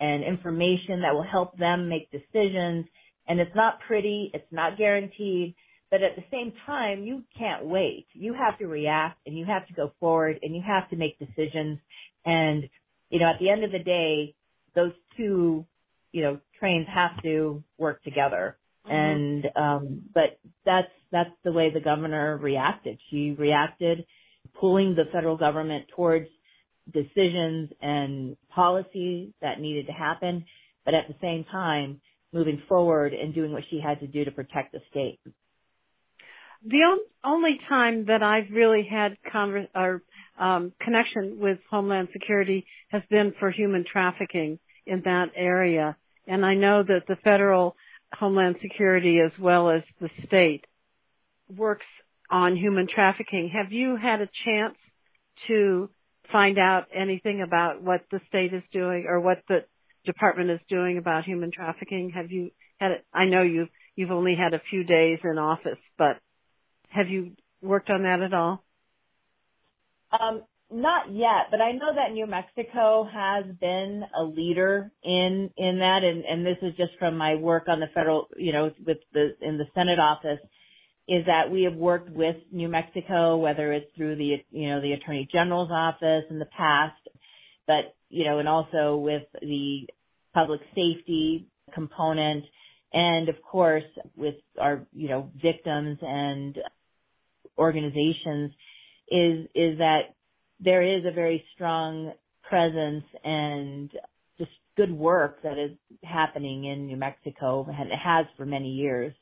and 0.00 0.22
information 0.22 1.02
that 1.02 1.12
will 1.12 1.26
help 1.28 1.58
them 1.58 1.88
make 1.88 2.10
decisions. 2.10 2.86
And 3.26 3.40
it's 3.40 3.54
not 3.54 3.80
pretty, 3.86 4.30
it's 4.32 4.50
not 4.52 4.78
guaranteed, 4.78 5.54
but 5.90 6.02
at 6.02 6.16
the 6.16 6.24
same 6.30 6.52
time, 6.66 7.02
you 7.02 7.22
can't 7.36 7.64
wait. 7.64 8.06
You 8.12 8.34
have 8.34 8.58
to 8.58 8.66
react 8.66 9.18
and 9.26 9.36
you 9.36 9.44
have 9.46 9.66
to 9.68 9.72
go 9.74 9.92
forward 9.98 10.38
and 10.42 10.54
you 10.54 10.62
have 10.66 10.88
to 10.90 10.96
make 10.96 11.18
decisions. 11.18 11.78
And, 12.24 12.68
you 13.10 13.18
know, 13.18 13.26
at 13.26 13.38
the 13.40 13.50
end 13.50 13.64
of 13.64 13.72
the 13.72 13.78
day, 13.78 14.34
those 14.74 14.92
two, 15.16 15.66
you 16.12 16.22
know, 16.22 16.38
trains 16.58 16.86
have 16.94 17.22
to 17.22 17.62
work 17.78 18.02
together. 18.04 18.56
Mm-hmm. 18.86 18.94
And, 18.94 19.46
um, 19.56 20.02
but 20.14 20.38
that's, 20.64 20.88
that's 21.10 21.30
the 21.42 21.52
way 21.52 21.70
the 21.72 21.80
governor 21.80 22.36
reacted. 22.36 22.98
She 23.10 23.34
reacted 23.38 24.04
pulling 24.60 24.94
the 24.94 25.04
federal 25.12 25.36
government 25.36 25.86
towards 25.94 26.28
decisions 26.92 27.70
and 27.80 28.36
policies 28.54 29.32
that 29.40 29.60
needed 29.60 29.86
to 29.86 29.92
happen, 29.92 30.44
but 30.84 30.94
at 30.94 31.06
the 31.08 31.14
same 31.20 31.44
time, 31.50 32.00
moving 32.32 32.62
forward 32.68 33.12
and 33.14 33.34
doing 33.34 33.52
what 33.52 33.62
she 33.70 33.80
had 33.80 34.00
to 34.00 34.06
do 34.06 34.24
to 34.24 34.30
protect 34.30 34.72
the 34.72 34.80
state. 34.90 35.18
The 36.66 36.98
only 37.24 37.58
time 37.68 38.06
that 38.06 38.22
I've 38.22 38.50
really 38.52 38.86
had 38.90 39.16
conver- 39.32 39.68
or 39.74 40.02
um, 40.38 40.72
connection 40.80 41.38
with 41.40 41.58
Homeland 41.70 42.08
Security 42.12 42.66
has 42.88 43.02
been 43.10 43.32
for 43.38 43.50
human 43.50 43.84
trafficking 43.90 44.58
in 44.86 45.02
that 45.04 45.26
area, 45.36 45.96
and 46.26 46.44
I 46.44 46.54
know 46.54 46.82
that 46.82 47.02
the 47.06 47.16
federal 47.16 47.76
Homeland 48.12 48.56
Security 48.60 49.20
as 49.24 49.32
well 49.38 49.70
as 49.70 49.82
the 50.00 50.08
state 50.26 50.64
works 51.54 51.86
on 52.30 52.56
human 52.56 52.86
trafficking. 52.92 53.50
Have 53.54 53.72
you 53.72 53.96
had 53.96 54.20
a 54.20 54.28
chance 54.44 54.76
to 55.46 55.88
find 56.30 56.58
out 56.58 56.86
anything 56.94 57.42
about 57.42 57.82
what 57.82 58.02
the 58.10 58.20
state 58.28 58.52
is 58.52 58.62
doing 58.72 59.06
or 59.08 59.20
what 59.20 59.42
the 59.48 59.64
department 60.04 60.50
is 60.50 60.60
doing 60.68 60.98
about 60.98 61.24
human 61.24 61.50
trafficking? 61.50 62.12
Have 62.14 62.30
you 62.30 62.50
had? 62.78 63.02
I 63.12 63.26
know 63.26 63.42
you've 63.42 63.68
you've 63.96 64.10
only 64.10 64.34
had 64.34 64.54
a 64.54 64.62
few 64.70 64.84
days 64.84 65.18
in 65.24 65.38
office, 65.38 65.78
but 65.96 66.18
have 66.90 67.08
you 67.08 67.32
worked 67.62 67.90
on 67.90 68.02
that 68.02 68.20
at 68.22 68.34
all? 68.34 68.62
Um, 70.12 70.42
not 70.70 71.10
yet, 71.12 71.48
but 71.50 71.60
I 71.60 71.72
know 71.72 71.94
that 71.94 72.12
New 72.12 72.26
Mexico 72.26 73.08
has 73.10 73.44
been 73.58 74.04
a 74.18 74.22
leader 74.22 74.92
in 75.02 75.50
in 75.56 75.78
that, 75.78 76.00
and 76.04 76.24
and 76.24 76.44
this 76.44 76.58
is 76.62 76.76
just 76.76 76.92
from 76.98 77.16
my 77.16 77.36
work 77.36 77.68
on 77.68 77.80
the 77.80 77.86
federal, 77.94 78.28
you 78.36 78.52
know, 78.52 78.70
with 78.86 78.98
the 79.12 79.34
in 79.40 79.56
the 79.56 79.64
Senate 79.74 79.98
office 79.98 80.40
is 81.08 81.24
that 81.24 81.50
we 81.50 81.62
have 81.62 81.74
worked 81.74 82.10
with 82.10 82.36
New 82.52 82.68
Mexico, 82.68 83.38
whether 83.38 83.72
it's 83.72 83.90
through 83.96 84.16
the, 84.16 84.36
you 84.50 84.68
know, 84.68 84.82
the 84.82 84.92
Attorney 84.92 85.26
General's 85.32 85.70
office 85.72 86.24
in 86.28 86.38
the 86.38 86.48
past, 86.56 87.00
but, 87.66 87.96
you 88.10 88.24
know, 88.24 88.38
and 88.38 88.48
also 88.48 88.96
with 88.96 89.22
the 89.40 89.88
public 90.34 90.60
safety 90.74 91.48
component 91.74 92.44
and 92.92 93.28
of 93.28 93.36
course 93.42 93.84
with 94.16 94.34
our, 94.58 94.86
you 94.92 95.08
know, 95.08 95.30
victims 95.42 95.98
and 96.02 96.58
organizations 97.58 98.52
is, 99.10 99.46
is 99.54 99.78
that 99.78 100.14
there 100.60 100.82
is 100.82 101.04
a 101.06 101.12
very 101.12 101.42
strong 101.54 102.12
presence 102.42 103.04
and 103.24 103.90
just 104.38 104.50
good 104.76 104.92
work 104.92 105.42
that 105.42 105.58
is 105.58 105.72
happening 106.02 106.64
in 106.64 106.86
New 106.86 106.96
Mexico 106.96 107.66
and 107.68 107.90
it 107.90 107.98
has 107.98 108.26
for 108.36 108.44
many 108.44 108.68
years. 108.68 109.14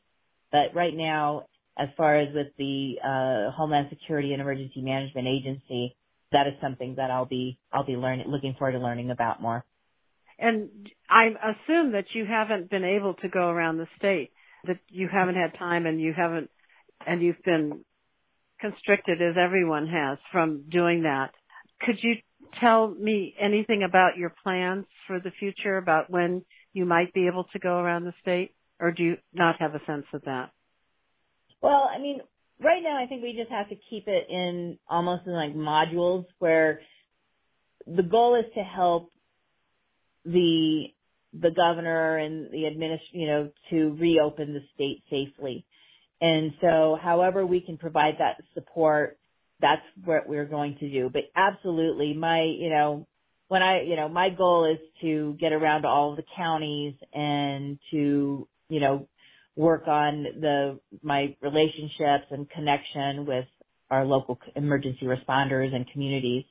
But 0.53 0.75
right 0.75 0.95
now, 0.95 1.47
as 1.79 1.89
far 1.97 2.19
as 2.19 2.35
with 2.35 2.49
the 2.59 2.95
uh, 3.05 3.51
Homeland 3.53 3.89
Security 3.91 4.33
and 4.33 4.41
Emergency 4.41 4.81
Management 4.81 5.29
Agency, 5.29 5.95
that 6.33 6.47
is 6.47 6.55
something 6.61 6.95
that 6.97 7.11
I'll 7.11 7.27
be 7.27 7.59
I'll 7.73 7.85
be 7.85 7.97
learning 7.97 8.29
looking 8.29 8.55
forward 8.59 8.73
to 8.73 8.79
learning 8.79 9.11
about 9.11 9.41
more. 9.41 9.65
And 10.39 10.69
I 11.09 11.29
assume 11.29 11.93
that 11.93 12.07
you 12.15 12.27
haven't 12.27 12.71
been 12.71 12.85
able 12.85 13.15
to 13.15 13.29
go 13.29 13.49
around 13.49 13.79
the 13.79 13.89
state, 13.97 14.33
that 14.67 14.79
you 14.89 15.09
haven't 15.11 15.37
had 15.37 15.59
time 15.59 15.87
and 15.87 16.01
you 16.01 16.13
haven't 16.15 16.51
and 17.07 17.23
you've 17.23 17.43
been 17.45 17.85
constricted 18.61 19.21
as 19.23 19.37
everyone 19.39 19.87
has 19.87 20.19
from 20.33 20.65
doing 20.71 21.03
that. 21.03 21.31
Could 21.81 21.97
you 22.03 22.15
tell 22.61 22.89
me 22.89 23.35
anything 23.41 23.83
about 23.83 24.17
your 24.17 24.35
plans 24.43 24.87
for 25.07 25.21
the 25.21 25.31
future 25.39 25.77
about 25.77 26.11
when 26.11 26.43
you 26.73 26.85
might 26.85 27.13
be 27.13 27.27
able 27.27 27.45
to 27.53 27.59
go 27.59 27.79
around 27.79 28.05
the 28.05 28.15
state 28.21 28.55
or 28.81 28.93
do 28.93 29.03
you 29.03 29.17
not 29.33 29.57
have 29.61 29.75
a 29.75 29.85
sense 29.87 30.07
of 30.13 30.23
that? 30.23 30.51
Well, 31.63 31.89
I 31.93 31.99
mean, 31.99 32.21
right 32.63 32.83
now 32.83 33.03
I 33.03 33.07
think 33.07 33.23
we 33.23 33.35
just 33.37 33.51
have 33.51 33.69
to 33.69 33.77
keep 33.91 34.09
it 34.09 34.27
in 34.31 34.79
almost 34.89 35.27
in 35.27 35.33
like 35.33 35.55
modules 35.55 36.27
where 36.39 36.81
the 37.87 38.03
goal 38.03 38.37
is 38.37 38.53
to 38.55 38.63
help 38.63 39.13
the 40.25 40.87
the 41.33 41.51
governor 41.51 42.17
and 42.17 42.51
the 42.51 42.65
administ 42.65 43.01
you 43.13 43.27
know 43.27 43.51
to 43.71 43.97
reopen 44.01 44.55
the 44.55 44.63
state 44.75 45.03
safely. 45.11 45.65
And 46.21 46.53
so 46.61 46.99
however 47.01 47.45
we 47.45 47.61
can 47.61 47.77
provide 47.77 48.15
that 48.19 48.43
support, 48.55 49.19
that's 49.61 49.83
what 50.05 50.29
we're 50.29 50.47
going 50.47 50.77
to 50.81 50.91
do. 50.91 51.11
But 51.13 51.25
absolutely 51.35 52.15
my, 52.15 52.43
you 52.43 52.71
know, 52.71 53.07
when 53.49 53.63
I, 53.63 53.83
you 53.83 53.97
know, 53.97 54.09
my 54.09 54.31
goal 54.31 54.71
is 54.71 54.79
to 55.03 55.37
get 55.39 55.53
around 55.53 55.83
to 55.83 55.89
all 55.89 56.11
of 56.11 56.17
the 56.17 56.25
counties 56.37 56.95
and 57.13 57.79
to, 57.91 58.49
you 58.69 58.81
know, 58.81 59.09
work 59.57 59.89
on 59.89 60.25
the 60.41 60.79
my 61.03 61.35
relationships 61.41 62.27
and 62.31 62.49
connection 62.51 63.27
with 63.27 63.47
our 63.91 64.05
local 64.05 64.39
emergency 64.55 65.07
responders 65.07 65.75
and 65.75 65.91
communities. 65.93 66.45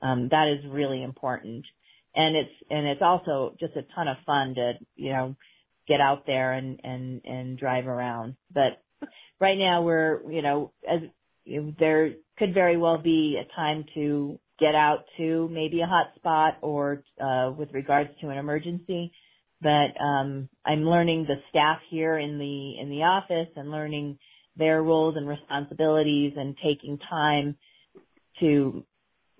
Um, 0.00 0.28
that 0.30 0.48
is 0.48 0.70
really 0.70 1.02
important, 1.02 1.64
and 2.14 2.36
it's 2.36 2.50
and 2.70 2.86
it's 2.86 3.02
also 3.02 3.54
just 3.60 3.76
a 3.76 3.82
ton 3.94 4.08
of 4.08 4.16
fun 4.24 4.54
to 4.54 4.72
you 4.96 5.12
know 5.12 5.36
get 5.86 6.00
out 6.00 6.24
there 6.26 6.52
and 6.52 6.80
and 6.82 7.20
and 7.24 7.58
drive 7.58 7.86
around. 7.86 8.36
But 8.52 8.82
right 9.40 9.58
now 9.58 9.82
we're 9.82 10.30
you 10.30 10.42
know 10.42 10.72
as 10.88 11.00
you 11.44 11.62
know, 11.62 11.74
there 11.78 12.12
could 12.38 12.54
very 12.54 12.76
well 12.76 12.98
be 12.98 13.38
a 13.40 13.54
time 13.56 13.84
to 13.94 14.38
get 14.58 14.74
out 14.74 15.04
to 15.18 15.48
maybe 15.52 15.80
a 15.80 15.86
hot 15.86 16.14
spot 16.16 16.58
or 16.62 17.04
uh, 17.20 17.50
with 17.56 17.72
regards 17.72 18.10
to 18.20 18.28
an 18.28 18.38
emergency 18.38 19.12
but 19.60 20.00
um, 20.02 20.48
I'm 20.64 20.84
learning 20.84 21.24
the 21.28 21.36
staff 21.50 21.78
here 21.90 22.18
in 22.18 22.38
the 22.38 22.80
in 22.80 22.90
the 22.90 23.02
office 23.04 23.48
and 23.56 23.70
learning 23.70 24.18
their 24.56 24.82
roles 24.82 25.16
and 25.16 25.28
responsibilities 25.28 26.34
and 26.36 26.56
taking 26.62 26.98
time 26.98 27.56
to 28.40 28.84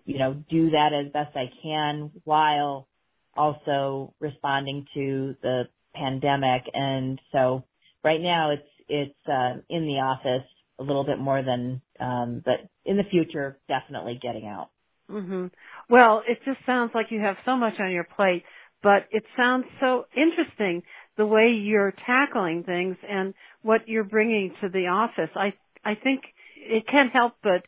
you 0.04 0.18
know 0.18 0.34
do 0.50 0.70
that 0.70 0.90
as 0.92 1.12
best 1.12 1.36
I 1.36 1.50
can 1.62 2.10
while 2.24 2.88
also 3.36 4.14
responding 4.20 4.86
to 4.94 5.36
the 5.42 5.64
pandemic. 5.94 6.62
And 6.72 7.20
so 7.32 7.64
right 8.04 8.20
now 8.20 8.52
it's 8.52 8.68
it's 8.88 9.28
uh, 9.28 9.60
in 9.68 9.82
the 9.86 10.00
office 10.00 10.48
a 10.80 10.82
little 10.82 11.04
bit 11.04 11.18
more 11.18 11.42
than 11.42 11.80
um 12.00 12.42
but 12.44 12.56
in 12.84 12.96
the 12.96 13.04
future 13.10 13.58
definitely 13.68 14.18
getting 14.20 14.46
out. 14.46 14.70
Mhm 15.10 15.50
well 15.90 16.22
it 16.26 16.38
just 16.44 16.58
sounds 16.66 16.92
like 16.94 17.06
you 17.10 17.20
have 17.20 17.36
so 17.44 17.56
much 17.56 17.74
on 17.80 17.90
your 17.92 18.04
plate 18.16 18.44
but 18.82 19.06
it 19.10 19.24
sounds 19.36 19.66
so 19.80 20.06
interesting 20.16 20.82
the 21.16 21.26
way 21.26 21.48
you're 21.48 21.92
tackling 22.06 22.62
things 22.64 22.96
and 23.08 23.34
what 23.62 23.88
you're 23.88 24.04
bringing 24.04 24.54
to 24.60 24.68
the 24.68 24.86
office. 24.86 25.30
I 25.34 25.54
I 25.84 25.94
think 25.94 26.22
it 26.56 26.84
can't 26.90 27.12
help 27.12 27.34
but 27.42 27.64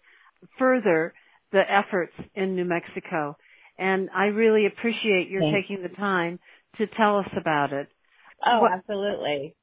further 0.59 1.15
the 1.53 1.61
efforts 1.61 2.13
in 2.35 2.55
New 2.57 2.65
Mexico. 2.65 3.37
And 3.79 4.11
I 4.15 4.27
really 4.27 4.67
appreciate 4.67 5.29
your 5.29 5.41
Thanks. 5.41 5.69
taking 5.69 5.83
the 5.83 5.95
time 5.95 6.39
to 6.79 6.87
tell 6.87 7.19
us 7.19 7.29
about 7.37 7.73
it. 7.73 7.89
Oh, 8.47 8.67
absolutely. 8.71 9.55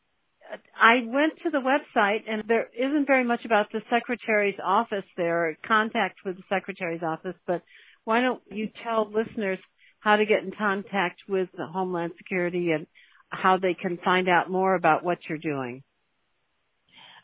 I 0.79 1.01
went 1.05 1.33
to 1.43 1.49
the 1.49 1.59
website 1.59 2.21
and 2.27 2.43
there 2.47 2.67
isn't 2.77 3.05
very 3.05 3.23
much 3.23 3.41
about 3.45 3.71
the 3.71 3.81
secretary's 3.91 4.59
office 4.63 5.03
there, 5.17 5.57
contact 5.67 6.19
with 6.25 6.37
the 6.37 6.43
secretary's 6.49 7.03
office, 7.03 7.35
but 7.45 7.61
why 8.05 8.21
don't 8.21 8.41
you 8.49 8.69
tell 8.83 9.11
listeners 9.11 9.59
how 10.07 10.15
to 10.15 10.25
get 10.25 10.41
in 10.41 10.53
contact 10.57 11.19
with 11.27 11.49
the 11.57 11.67
Homeland 11.67 12.13
Security 12.17 12.71
and 12.71 12.87
how 13.27 13.57
they 13.61 13.73
can 13.73 13.99
find 14.05 14.29
out 14.29 14.49
more 14.49 14.73
about 14.73 15.03
what 15.03 15.17
you're 15.27 15.37
doing. 15.37 15.83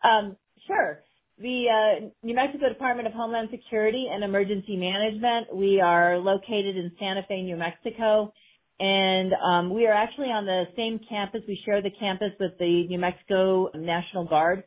Um, 0.03 0.35
sure. 0.67 0.99
The 1.39 1.65
uh, 1.71 2.09
New 2.23 2.35
Mexico 2.35 2.67
Department 2.67 3.07
of 3.07 3.13
Homeland 3.13 3.47
Security 3.51 4.07
and 4.11 4.21
Emergency 4.21 4.75
Management, 4.75 5.55
we 5.55 5.79
are 5.79 6.17
located 6.17 6.75
in 6.75 6.91
Santa 6.99 7.21
Fe, 7.25 7.43
New 7.43 7.55
Mexico, 7.55 8.33
and 8.81 9.31
um, 9.33 9.73
we 9.73 9.87
are 9.87 9.93
actually 9.93 10.27
on 10.27 10.45
the 10.45 10.65
same 10.75 10.99
campus. 11.07 11.39
We 11.47 11.57
share 11.65 11.81
the 11.81 11.91
campus 11.97 12.31
with 12.37 12.51
the 12.59 12.85
New 12.89 12.99
Mexico 12.99 13.69
National 13.73 14.25
Guard, 14.25 14.61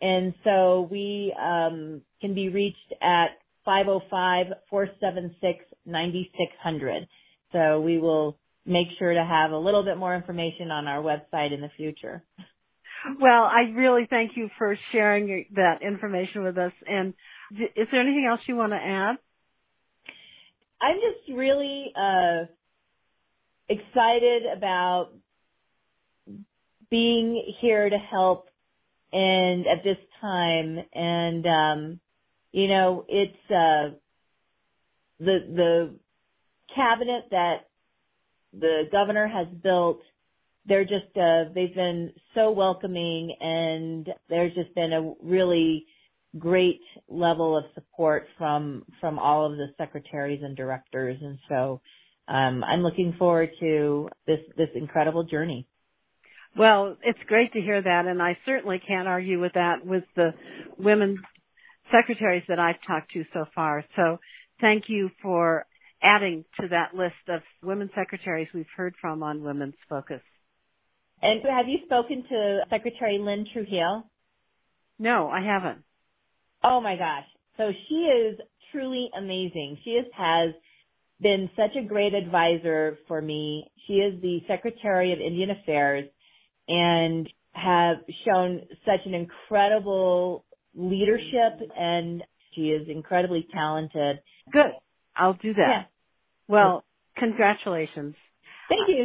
and 0.00 0.34
so 0.44 0.86
we 0.88 1.34
um, 1.36 2.02
can 2.20 2.32
be 2.32 2.48
reached 2.48 2.94
at 3.02 3.30
505 3.64 4.46
476 4.70 5.64
9600. 5.84 7.08
So 7.52 7.80
we 7.80 7.98
will 7.98 8.38
make 8.64 8.88
sure 8.98 9.12
to 9.12 9.24
have 9.24 9.52
a 9.52 9.58
little 9.58 9.84
bit 9.84 9.96
more 9.96 10.14
information 10.14 10.70
on 10.70 10.86
our 10.86 11.02
website 11.02 11.54
in 11.54 11.60
the 11.60 11.70
future. 11.76 12.22
Well, 13.20 13.44
I 13.44 13.70
really 13.74 14.06
thank 14.10 14.32
you 14.36 14.48
for 14.58 14.76
sharing 14.90 15.46
that 15.54 15.82
information 15.82 16.42
with 16.42 16.58
us. 16.58 16.72
And 16.86 17.14
is 17.52 17.86
there 17.92 18.00
anything 18.00 18.26
else 18.28 18.40
you 18.48 18.56
want 18.56 18.72
to 18.72 18.76
add? 18.76 19.16
I'm 20.80 20.96
just 20.96 21.36
really 21.36 21.92
uh, 21.96 22.46
excited 23.68 24.42
about 24.56 25.10
being 26.90 27.54
here 27.60 27.88
to 27.88 27.96
help 27.96 28.48
and 29.12 29.66
at 29.66 29.82
this 29.82 29.96
time 30.20 30.78
and 30.92 31.46
um 31.46 32.00
you 32.52 32.68
know 32.68 33.04
it's 33.08 33.50
uh 33.50 33.94
the 35.18 35.38
the 35.54 35.94
cabinet 36.76 37.24
that 37.30 37.68
the 38.52 38.82
governor 38.92 39.26
has 39.26 39.46
built, 39.62 40.00
they're 40.66 40.84
just, 40.84 41.16
uh, 41.16 41.44
they've 41.54 41.74
been 41.74 42.12
so 42.34 42.50
welcoming 42.50 43.34
and 43.40 44.08
there's 44.28 44.54
just 44.54 44.74
been 44.74 44.92
a 44.92 45.14
really 45.22 45.86
great 46.38 46.80
level 47.08 47.56
of 47.56 47.64
support 47.74 48.26
from, 48.36 48.84
from 49.00 49.18
all 49.18 49.50
of 49.50 49.56
the 49.56 49.68
secretaries 49.78 50.42
and 50.42 50.56
directors. 50.56 51.16
And 51.22 51.38
so, 51.48 51.80
um, 52.28 52.64
I'm 52.64 52.82
looking 52.82 53.14
forward 53.18 53.50
to 53.60 54.08
this, 54.26 54.40
this 54.56 54.68
incredible 54.74 55.24
journey. 55.24 55.66
Well, 56.58 56.96
it's 57.02 57.18
great 57.26 57.52
to 57.52 57.60
hear 57.60 57.82
that, 57.82 58.06
and 58.06 58.22
I 58.22 58.38
certainly 58.46 58.80
can't 58.86 59.06
argue 59.06 59.40
with 59.40 59.52
that 59.52 59.84
with 59.84 60.04
the 60.16 60.30
women 60.78 61.18
secretaries 61.92 62.44
that 62.48 62.58
I've 62.58 62.82
talked 62.86 63.12
to 63.12 63.24
so 63.32 63.44
far. 63.54 63.84
So 63.94 64.18
thank 64.60 64.84
you 64.88 65.10
for 65.22 65.66
adding 66.02 66.44
to 66.60 66.68
that 66.68 66.94
list 66.94 67.14
of 67.28 67.40
women 67.62 67.90
secretaries 67.94 68.48
we've 68.54 68.66
heard 68.76 68.94
from 69.00 69.22
on 69.22 69.42
Women's 69.42 69.74
Focus. 69.88 70.20
And 71.22 71.40
have 71.44 71.66
you 71.68 71.78
spoken 71.86 72.24
to 72.28 72.60
Secretary 72.70 73.18
Lynn 73.18 73.46
Trujillo? 73.52 74.04
No, 74.98 75.28
I 75.28 75.40
haven't. 75.40 75.82
Oh 76.62 76.80
my 76.80 76.96
gosh. 76.96 77.24
So 77.56 77.70
she 77.88 77.94
is 77.94 78.38
truly 78.72 79.08
amazing. 79.16 79.78
She 79.84 79.90
is, 79.90 80.06
has 80.16 80.54
been 81.20 81.48
such 81.56 81.76
a 81.76 81.86
great 81.86 82.14
advisor 82.14 82.98
for 83.08 83.22
me. 83.22 83.70
She 83.86 83.94
is 83.94 84.20
the 84.20 84.40
Secretary 84.46 85.12
of 85.12 85.20
Indian 85.20 85.50
Affairs 85.50 86.04
and 86.68 87.28
have 87.52 87.96
shown 88.26 88.62
such 88.84 89.00
an 89.06 89.14
incredible 89.14 90.44
leadership 90.74 91.70
and 91.76 92.22
she 92.54 92.68
is 92.68 92.88
incredibly 92.88 93.46
talented. 93.52 94.18
Good. 94.52 94.72
I'll 95.16 95.34
do 95.34 95.54
that. 95.54 95.90
Well, 96.48 96.84
congratulations. 97.16 98.14
Thank 98.68 98.88
you. 98.88 99.04